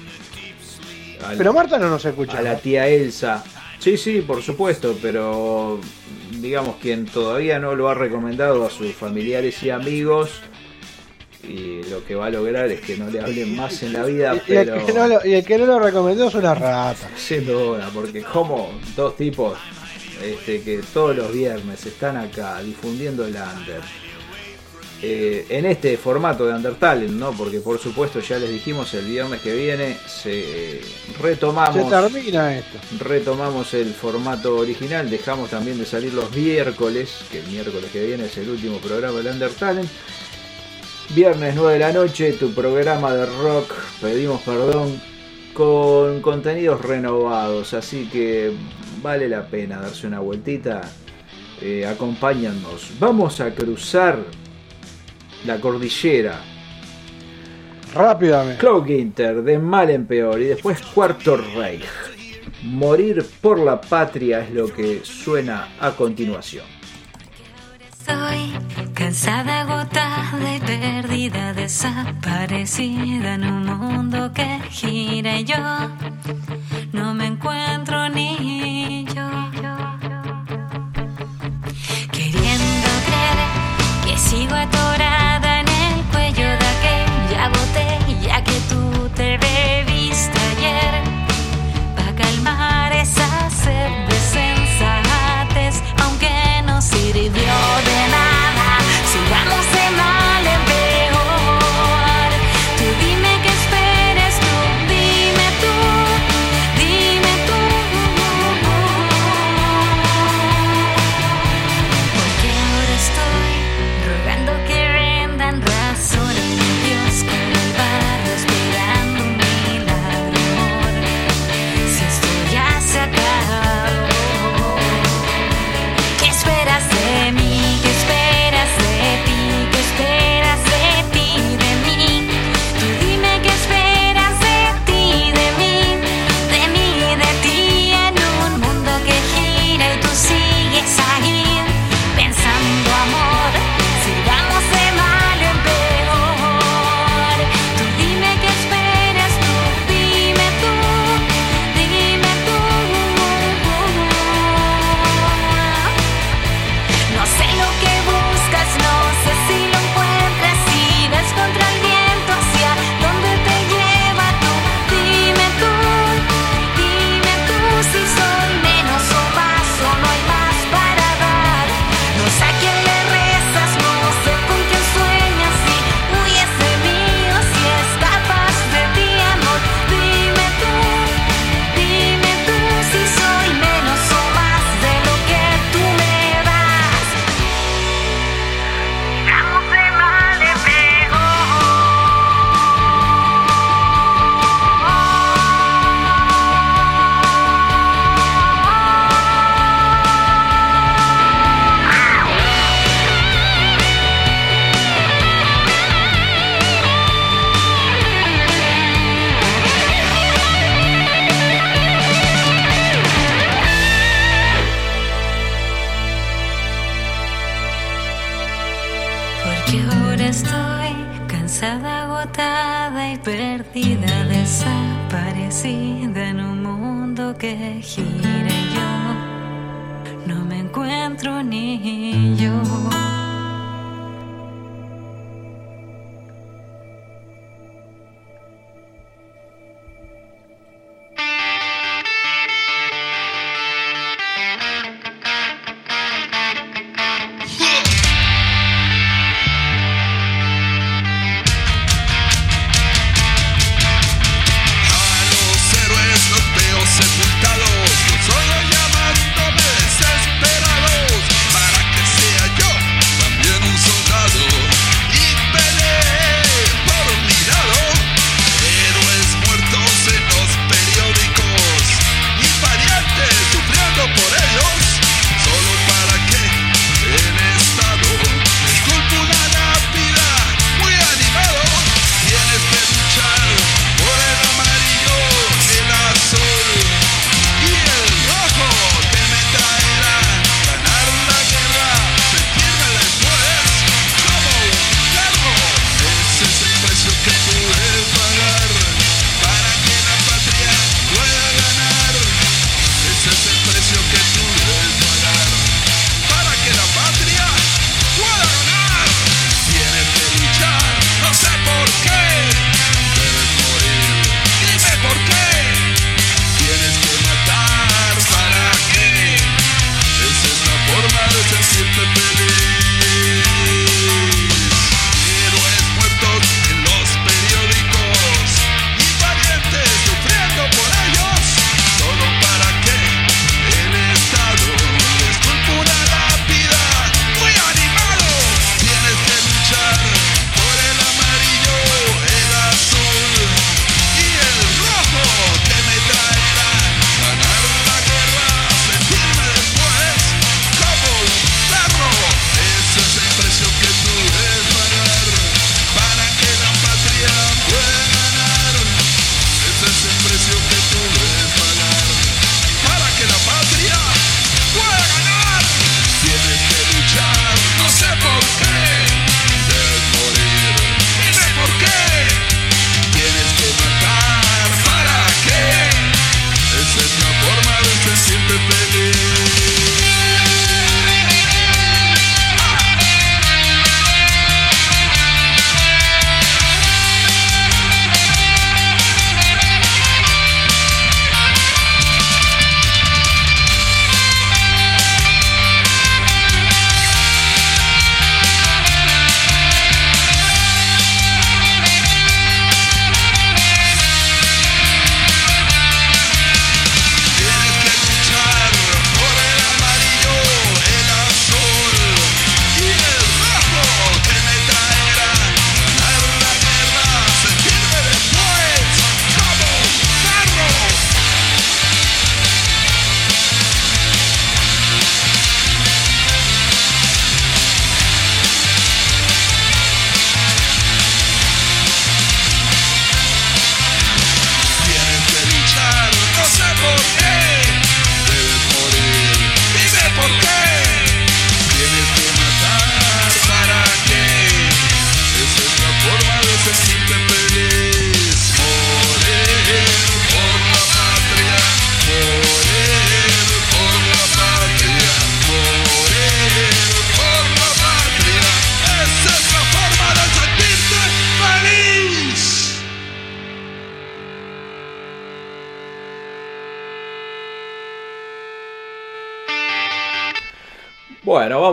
Pero 1.38 1.53
Marta 1.53 1.77
no 1.77 1.89
nos 1.89 2.03
escucha. 2.06 2.38
a 2.39 2.41
la 2.41 2.57
tía 2.57 2.88
Elsa. 2.88 3.43
Sí, 3.80 3.98
sí, 3.98 4.22
por 4.22 4.41
supuesto, 4.41 4.95
pero 5.02 5.80
digamos 6.39 6.76
quien 6.81 7.06
todavía 7.06 7.57
no 7.60 7.76
lo 7.76 7.89
ha 7.89 7.93
recomendado 7.95 8.65
a 8.65 8.69
sus 8.69 8.93
familiares 8.93 9.61
y 9.64 9.69
amigos 9.72 10.30
y 11.43 11.81
lo 11.89 12.06
que 12.06 12.14
va 12.14 12.27
a 12.27 12.30
lograr 12.30 12.68
es 12.72 12.81
que 12.81 12.95
no 12.98 13.10
le 13.10 13.19
hablen 13.19 13.56
más 13.56 13.81
en 13.81 13.93
la 13.93 14.03
vida, 14.06 14.35
Y, 14.48 14.52
y 14.52 14.56
el 14.56 14.65
pero 14.68 14.85
que 14.85 14.93
no 14.93 15.07
lo, 15.07 15.26
y 15.26 15.34
el 15.34 15.43
que 15.45 15.57
no 15.57 15.65
lo 15.65 15.80
recomendó 15.80 16.27
es 16.27 16.35
una 16.35 16.53
rata. 16.53 17.10
sin 17.18 17.45
duda, 17.48 17.89
porque 17.93 18.22
como 18.22 18.69
dos 18.95 19.18
tipos 19.18 19.57
este, 20.23 20.61
que 20.61 20.81
todos 20.93 21.15
los 21.15 21.34
viernes 21.34 21.84
están 21.85 22.18
acá 22.18 22.61
difundiendo 22.61 23.26
el 23.26 23.34
under. 23.35 23.81
Eh, 25.03 25.47
en 25.49 25.65
este 25.65 25.97
formato 25.97 26.45
de 26.45 26.53
Undertale, 26.53 27.07
¿no? 27.09 27.31
Porque 27.31 27.59
por 27.59 27.79
supuesto 27.79 28.19
ya 28.19 28.37
les 28.37 28.51
dijimos 28.51 28.93
el 28.93 29.05
viernes 29.05 29.41
que 29.41 29.55
viene 29.55 29.97
se 30.05 30.75
eh, 30.75 30.81
retomamos 31.19 31.75
Se 31.75 31.89
termina 31.89 32.55
esto. 32.55 32.77
retomamos 32.99 33.73
el 33.73 33.93
formato 33.95 34.57
original, 34.57 35.09
dejamos 35.09 35.49
también 35.49 35.79
de 35.79 35.85
salir 35.85 36.13
los 36.13 36.31
miércoles, 36.35 37.25
que 37.31 37.39
el 37.39 37.47
miércoles 37.47 37.89
que 37.91 38.05
viene 38.05 38.25
es 38.25 38.37
el 38.37 38.49
último 38.49 38.77
programa 38.77 39.17
del 39.17 39.33
Undertalent. 39.33 39.89
Viernes 41.15 41.55
9 41.55 41.73
de 41.73 41.79
la 41.79 41.91
noche, 41.91 42.33
tu 42.33 42.53
programa 42.53 43.13
de 43.15 43.25
rock, 43.25 43.73
pedimos 44.01 44.39
perdón, 44.41 45.01
con 45.53 46.21
contenidos 46.21 46.79
renovados, 46.79 47.73
así 47.73 48.07
que 48.07 48.51
vale 49.01 49.27
la 49.27 49.47
pena 49.47 49.81
darse 49.81 50.05
una 50.05 50.19
vueltita. 50.19 50.81
Eh, 51.59 51.85
acompáñanos. 51.85 52.89
Vamos 52.99 53.39
a 53.39 53.53
cruzar 53.53 54.17
la 55.45 55.59
cordillera 55.59 56.39
Rápidamente. 57.93 58.57
Cloak 58.57 58.89
Inter, 58.89 59.43
de 59.43 59.59
mal 59.59 59.89
en 59.89 60.05
peor, 60.05 60.41
y 60.41 60.45
después 60.45 60.81
Cuarto 60.81 61.35
Reich. 61.35 61.84
Morir 62.63 63.26
por 63.41 63.59
la 63.59 63.81
patria 63.81 64.39
es 64.41 64.51
lo 64.51 64.72
que 64.72 65.01
suena 65.03 65.68
a 65.80 65.91
continuación. 65.91 66.65
Estoy 67.89 68.53
cansada, 68.93 69.61
agotada 69.61 70.55
y 70.55 70.59
perdida, 70.59 71.53
desaparecida 71.53 73.35
en 73.35 73.43
un 73.43 73.65
mundo 73.65 74.31
que 74.34 74.59
gira 74.69 75.39
y 75.39 75.43
yo 75.43 75.57
no 76.93 77.13
me 77.13 77.27
encuentro 77.27 78.09
ni 78.09 78.80
creer 84.51 84.67
que 84.67 84.77
sigo 84.77 84.81
atorada 84.83 85.37
en 85.37 85.40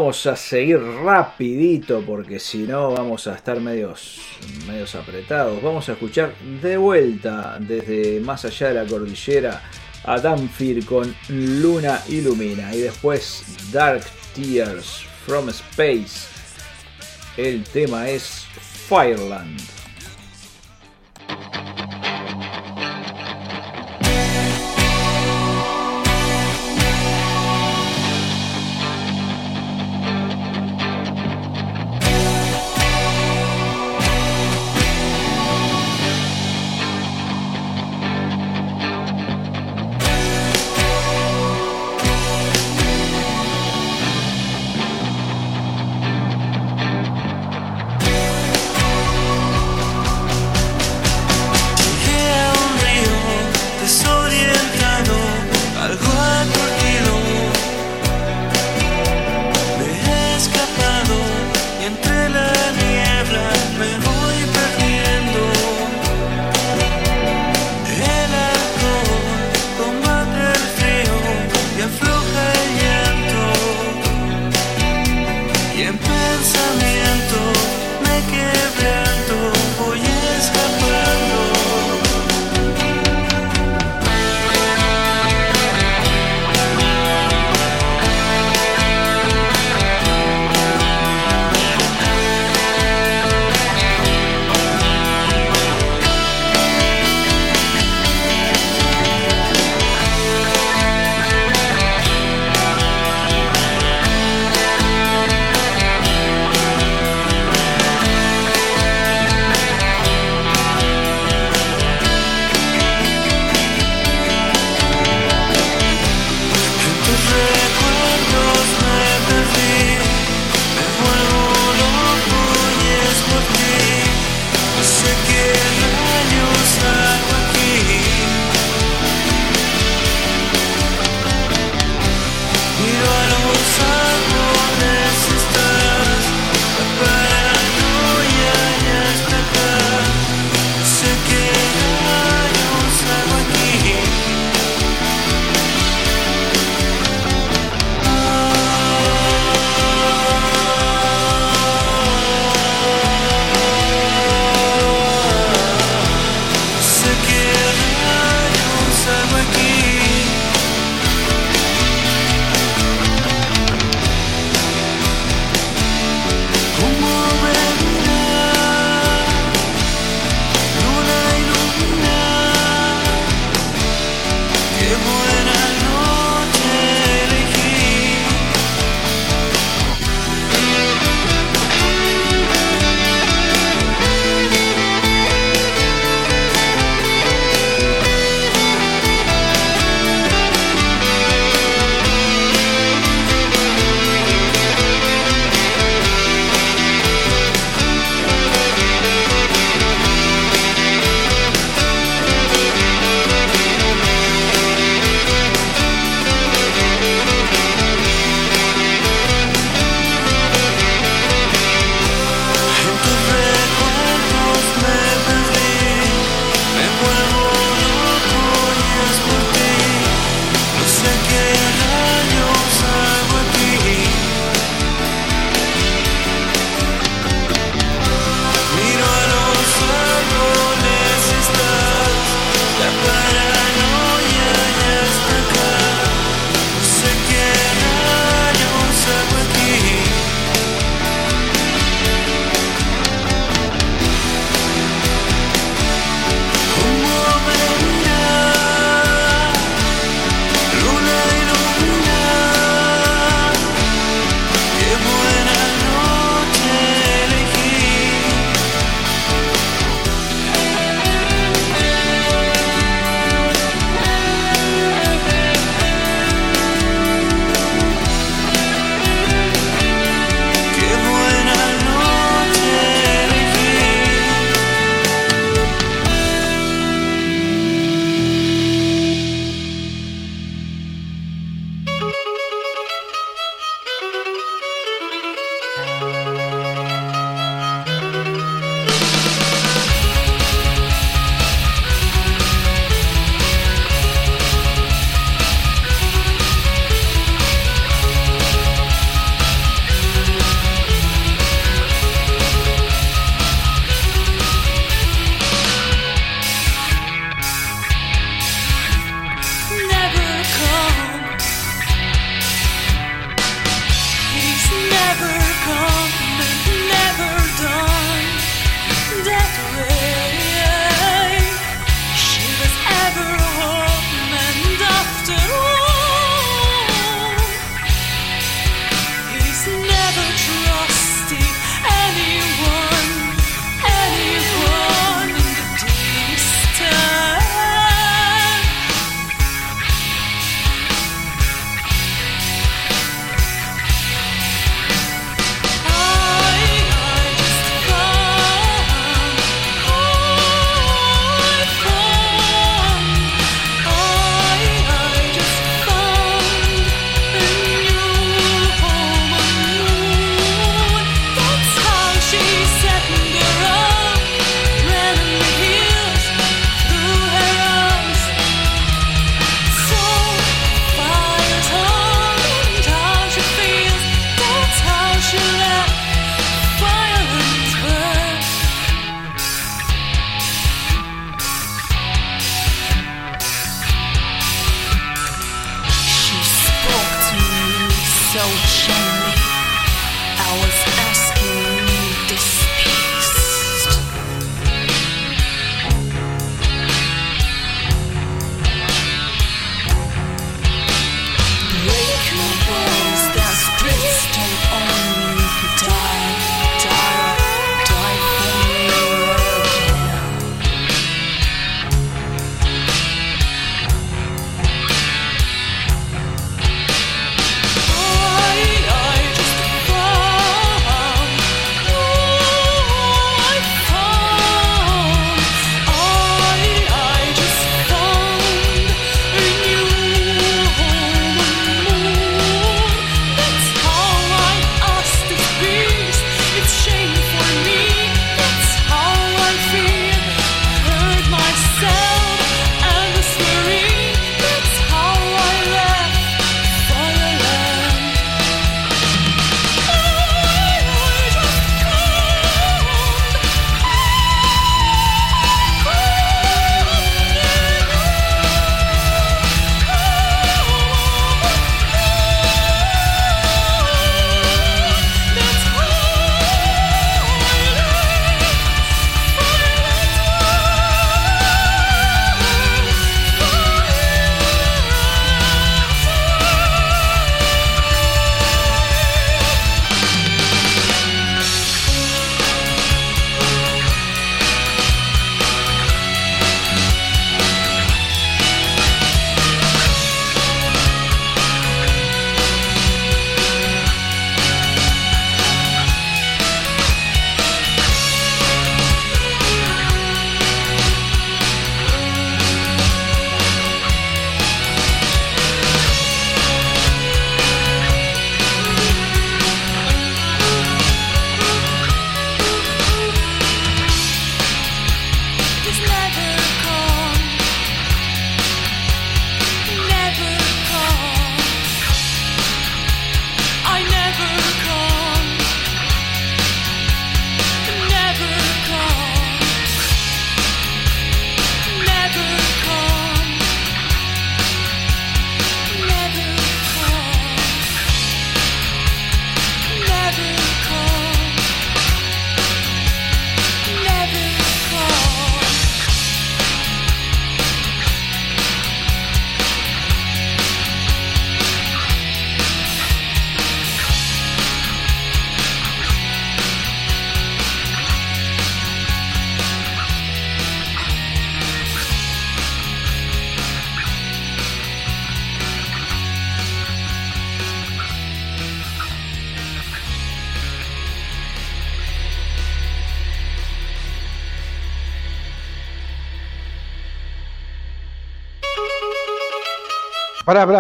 vamos 0.09 0.27
a 0.27 0.37
seguir 0.37 0.81
rapidito 1.05 2.01
porque 2.01 2.39
si 2.39 2.67
no 2.67 2.93
vamos 2.93 3.27
a 3.27 3.35
estar 3.35 3.61
medios, 3.61 4.19
medios 4.67 4.95
apretados. 4.95 5.63
Vamos 5.63 5.87
a 5.91 5.93
escuchar 5.93 6.33
de 6.63 6.79
vuelta 6.79 7.59
desde 7.61 8.19
más 8.21 8.43
allá 8.47 8.69
de 8.69 8.75
la 8.75 8.87
cordillera 8.87 9.63
a 10.05 10.19
Danfir 10.19 10.87
con 10.87 11.15
Luna 11.29 12.01
Ilumina 12.09 12.75
y 12.75 12.79
después 12.79 13.45
Dark 13.71 14.03
Tears 14.35 15.05
from 15.27 15.51
Space. 15.51 16.27
El 17.37 17.63
tema 17.65 18.09
es 18.09 18.47
Fireland. 18.89 19.61
Fireland 19.61 19.78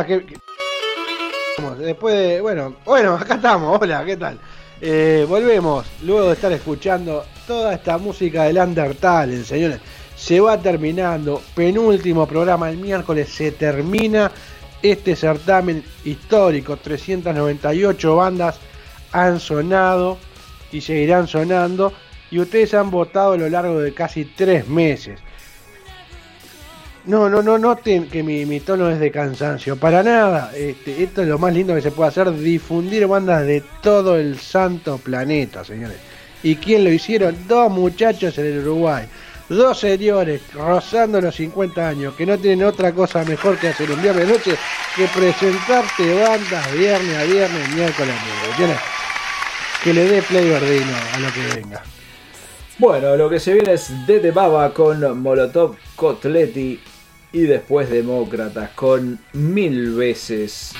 Que- 0.06 0.24
Vamos, 1.58 1.78
Después 1.78 2.14
de. 2.14 2.40
Bueno, 2.40 2.76
bueno, 2.84 3.14
acá 3.14 3.34
estamos. 3.34 3.78
Hola, 3.80 4.04
¿qué 4.04 4.16
tal? 4.16 4.38
Eh, 4.80 5.26
volvemos 5.28 5.86
luego 6.04 6.28
de 6.28 6.34
estar 6.34 6.52
escuchando 6.52 7.24
toda 7.46 7.74
esta 7.74 7.98
música 7.98 8.44
del 8.44 8.58
Undertale, 8.58 9.42
señores. 9.44 9.80
Se 10.16 10.38
va 10.40 10.56
terminando. 10.60 11.42
Penúltimo 11.54 12.26
programa 12.26 12.70
el 12.70 12.76
miércoles. 12.76 13.28
Se 13.28 13.50
termina 13.52 14.30
este 14.82 15.16
certamen 15.16 15.82
histórico. 16.04 16.76
398 16.76 18.16
bandas 18.16 18.58
han 19.12 19.40
sonado 19.40 20.18
y 20.70 20.80
seguirán 20.80 21.26
sonando. 21.26 21.92
Y 22.30 22.38
ustedes 22.38 22.74
han 22.74 22.90
votado 22.90 23.32
a 23.32 23.36
lo 23.36 23.48
largo 23.48 23.80
de 23.80 23.92
casi 23.94 24.24
tres 24.26 24.68
meses. 24.68 25.18
No, 27.08 27.26
no, 27.26 27.42
no 27.42 27.56
noten 27.56 28.06
que 28.10 28.22
mi, 28.22 28.60
tono 28.60 28.90
es 28.90 29.00
de 29.00 29.10
cansancio. 29.10 29.76
Para 29.76 30.02
nada. 30.02 30.52
Este, 30.54 31.02
esto 31.02 31.22
es 31.22 31.28
lo 31.28 31.38
más 31.38 31.54
lindo 31.54 31.74
que 31.74 31.80
se 31.80 31.90
puede 31.90 32.10
hacer. 32.10 32.30
Difundir 32.30 33.06
bandas 33.06 33.46
de 33.46 33.62
todo 33.80 34.18
el 34.18 34.38
santo 34.38 34.98
planeta, 34.98 35.64
señores. 35.64 35.96
¿Y 36.42 36.56
quién 36.56 36.84
lo 36.84 36.92
hicieron? 36.92 37.34
Dos 37.48 37.72
muchachos 37.72 38.36
en 38.36 38.44
el 38.44 38.58
Uruguay. 38.58 39.06
Dos 39.48 39.80
señores 39.80 40.42
rozando 40.52 41.18
los 41.18 41.34
50 41.34 41.88
años 41.88 42.14
que 42.14 42.26
no 42.26 42.36
tienen 42.36 42.66
otra 42.66 42.92
cosa 42.92 43.24
mejor 43.24 43.56
que 43.56 43.68
hacer 43.68 43.90
un 43.90 44.02
viernes 44.02 44.28
noche 44.28 44.54
que 44.94 45.06
presentarte 45.06 46.12
bandas 46.12 46.72
viernes 46.74 47.16
a 47.16 47.24
viernes, 47.24 47.74
miércoles 47.74 48.14
a 48.14 48.46
miércoles. 48.58 48.80
Que 49.82 49.94
le 49.94 50.04
dé 50.04 50.20
play 50.20 50.46
verdino 50.46 50.92
a 51.14 51.20
lo 51.20 51.32
que 51.32 51.56
venga. 51.56 51.82
Bueno, 52.76 53.16
lo 53.16 53.30
que 53.30 53.40
se 53.40 53.54
viene 53.54 53.72
es 53.72 54.06
Dede 54.06 54.30
Baba 54.30 54.74
con 54.74 55.22
Molotov 55.22 55.74
Cotletti 55.96 56.78
y 57.32 57.42
después 57.42 57.90
Demócratas 57.90 58.70
con 58.70 59.18
Mil 59.32 59.94
veces. 59.94 60.72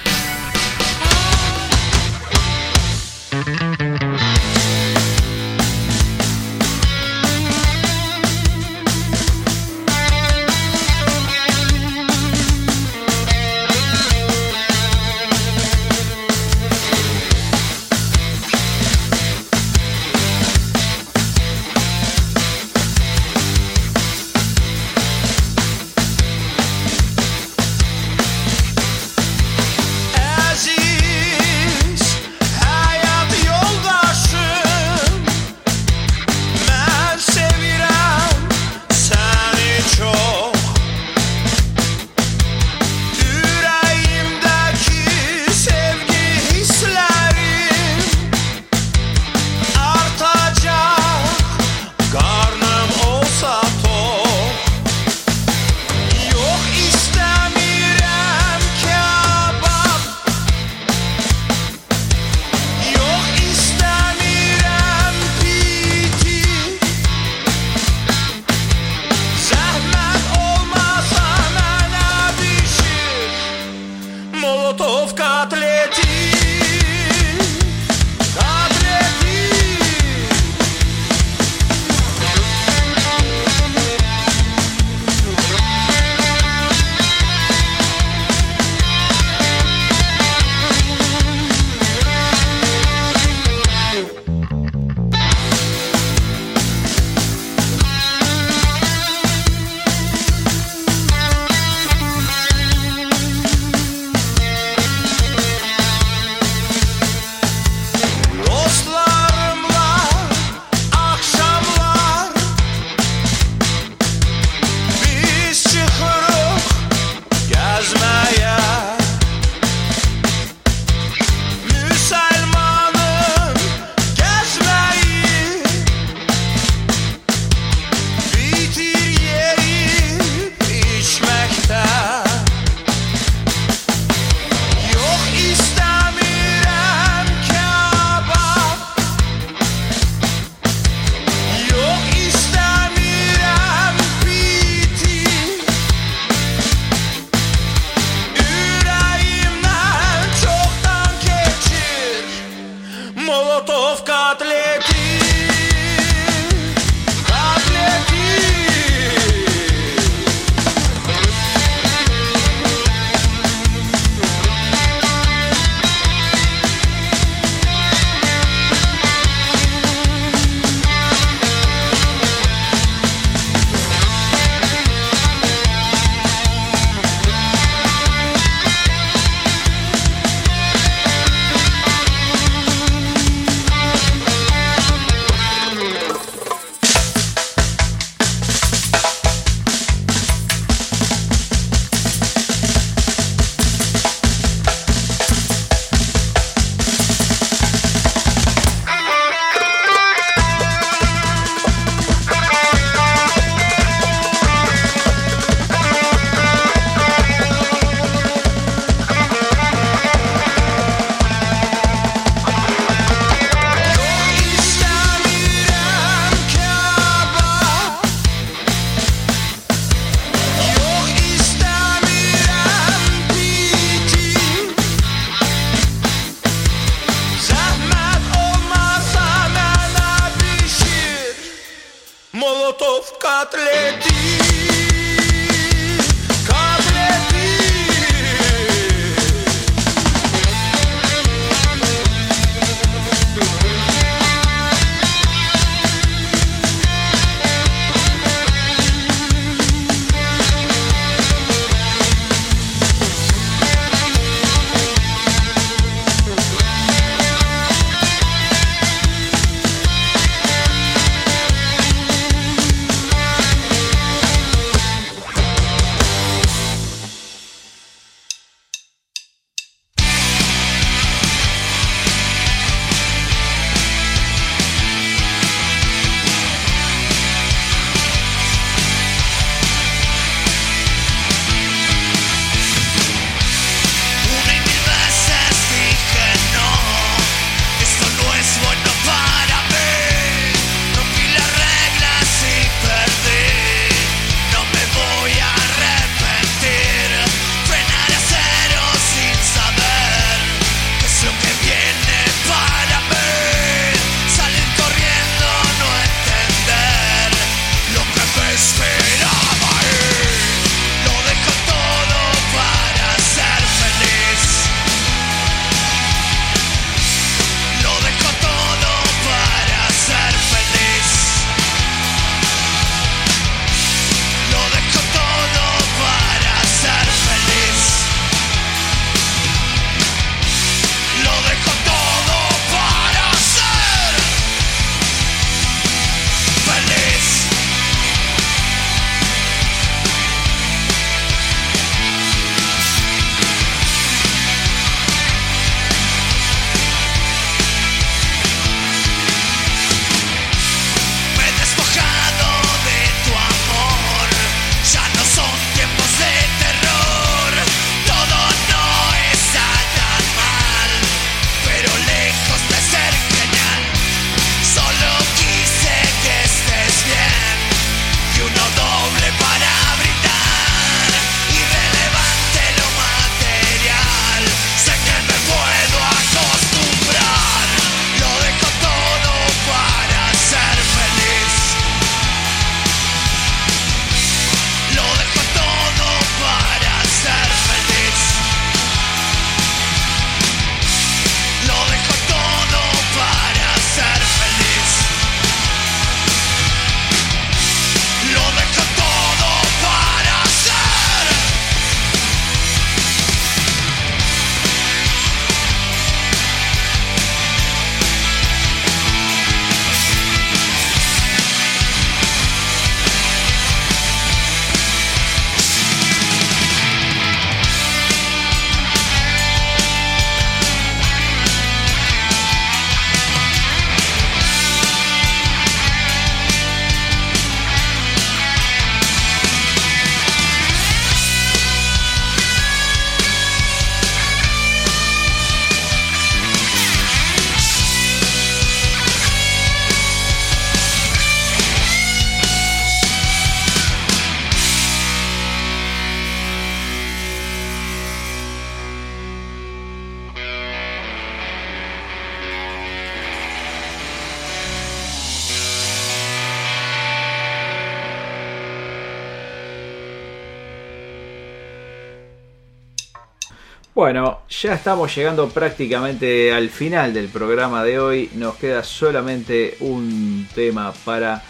Bueno, 463.99 464.43
ya 464.49 464.75
estamos 464.75 465.12
llegando 465.12 465.49
prácticamente 465.49 466.53
al 466.53 466.70
final 466.70 467.12
del 467.12 467.27
programa 467.27 467.83
de 467.83 467.99
hoy. 467.99 468.31
Nos 468.35 468.55
queda 468.55 468.85
solamente 468.85 469.77
un 469.81 470.47
tema 470.55 470.93
para 471.05 471.43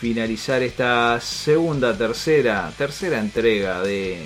finalizar 0.00 0.62
esta 0.62 1.20
segunda, 1.20 1.94
tercera, 1.94 2.72
tercera 2.78 3.18
entrega 3.18 3.82
de, 3.82 4.18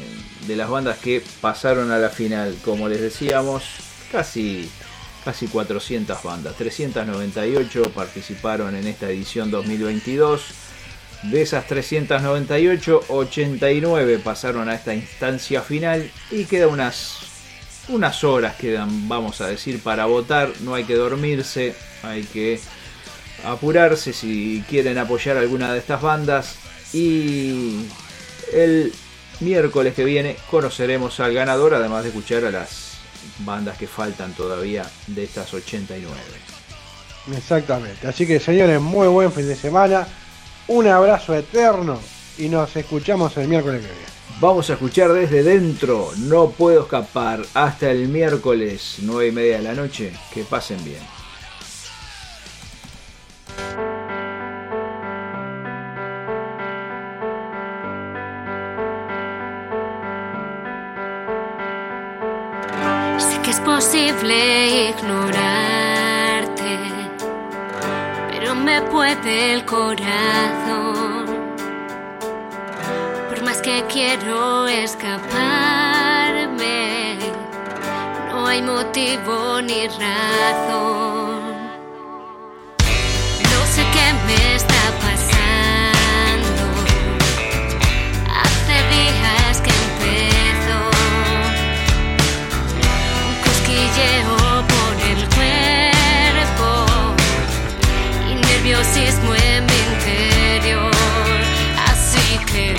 de 0.47 0.55
las 0.55 0.71
bandas 0.71 0.99
que 0.99 1.21
pasaron 1.41 1.91
a 1.91 1.99
la 1.99 2.11
final. 2.11 2.57
Como 2.65 2.89
les 2.89 3.01
decíamos, 3.01 3.65
casi, 4.13 4.71
casi 5.25 5.49
400 5.49 6.23
bandas. 6.23 6.55
398 6.55 7.91
participaron 7.93 8.77
en 8.77 8.87
esta 8.87 9.11
edición 9.11 9.51
2022. 9.51 10.43
De 11.25 11.43
esas 11.43 11.67
398, 11.67 13.07
89 13.09 14.21
pasaron 14.23 14.69
a 14.69 14.77
esta 14.77 14.95
instancia 14.95 15.61
final 15.61 16.09
y 16.31 16.45
queda 16.45 16.69
unas 16.69 17.28
unas 17.89 18.25
horas 18.25 18.57
quedan, 18.57 19.09
vamos 19.09 19.41
a 19.41 19.49
decir, 19.49 19.81
para 19.83 20.07
votar. 20.07 20.53
No 20.61 20.75
hay 20.75 20.85
que 20.85 20.95
dormirse, 20.95 21.75
hay 22.03 22.25
que 22.25 22.61
apurarse 23.45 24.13
si 24.13 24.65
quieren 24.69 24.99
apoyar 24.99 25.37
alguna 25.37 25.73
de 25.73 25.79
estas 25.79 26.03
bandas. 26.03 26.57
Y 26.93 27.87
el 28.53 28.93
miércoles 29.41 29.95
que 29.95 30.05
viene 30.05 30.37
conoceremos 30.51 31.21
al 31.21 31.35
ganador, 31.35 31.75
además 31.75 32.03
de 32.03 32.11
escuchar 32.11 32.45
a 32.45 32.51
las 32.51 32.99
bandas 33.41 33.77
que 33.77 33.87
faltan 33.87 34.33
todavía 34.33 34.89
de 35.07 35.25
estas 35.25 35.53
89. 35.53 36.15
Exactamente. 37.37 38.07
Así 38.07 38.27
que 38.27 38.41
señores, 38.41 38.81
muy 38.81 39.09
buen 39.09 39.33
fin 39.33 39.47
de 39.47 39.57
semana. 39.57 40.07
Un 40.69 40.87
abrazo 40.87 41.35
eterno 41.35 41.99
y 42.37 42.49
nos 42.49 42.75
escuchamos 42.77 43.37
el 43.37 43.49
miércoles 43.49 43.81
que 43.81 43.87
viene. 43.89 44.18
Vamos 44.41 44.71
a 44.71 44.75
escuchar 44.75 45.13
desde 45.13 45.43
dentro, 45.43 46.13
no 46.17 46.51
puedo 46.51 46.83
escapar, 46.83 47.43
hasta 47.55 47.91
el 47.91 48.07
miércoles 48.07 48.99
9 49.03 49.27
y 49.27 49.33
media 49.33 49.57
de 49.57 49.65
la 49.65 49.75
noche. 49.75 50.13
Que 50.33 50.45
pasen 50.45 50.79
bien. 50.85 51.01
Sé 63.19 63.43
que 63.43 63.51
es 63.51 63.59
posible 63.59 64.91
ignorarte, 64.91 66.79
pero 68.31 68.55
me 68.55 68.83
puede 68.83 69.55
el 69.55 69.65
corazón. 69.65 71.28
Que 73.69 73.85
quiero 73.93 74.67
escaparme, 74.67 75.19
no 78.31 78.47
hay 78.47 78.63
motivo 78.63 79.61
ni 79.61 79.87
razón. 79.89 81.43
No 83.53 83.61
sé 83.67 83.83
qué 83.93 84.07
me 84.27 84.55
está 84.55 84.85
pasando. 85.05 86.65
Hace 88.41 88.77
días 88.95 89.55
que 89.61 89.73
empezó 89.85 90.79
un 93.29 93.35
cosquilleo 93.45 94.35
por 94.73 94.93
el 95.13 95.23
cuerpo 95.37 96.69
y 98.31 98.33
nerviosismo 98.35 99.31
en 99.35 99.61
mi 99.67 99.79
interior. 99.93 100.91
Así 101.87 102.27
que 102.51 102.78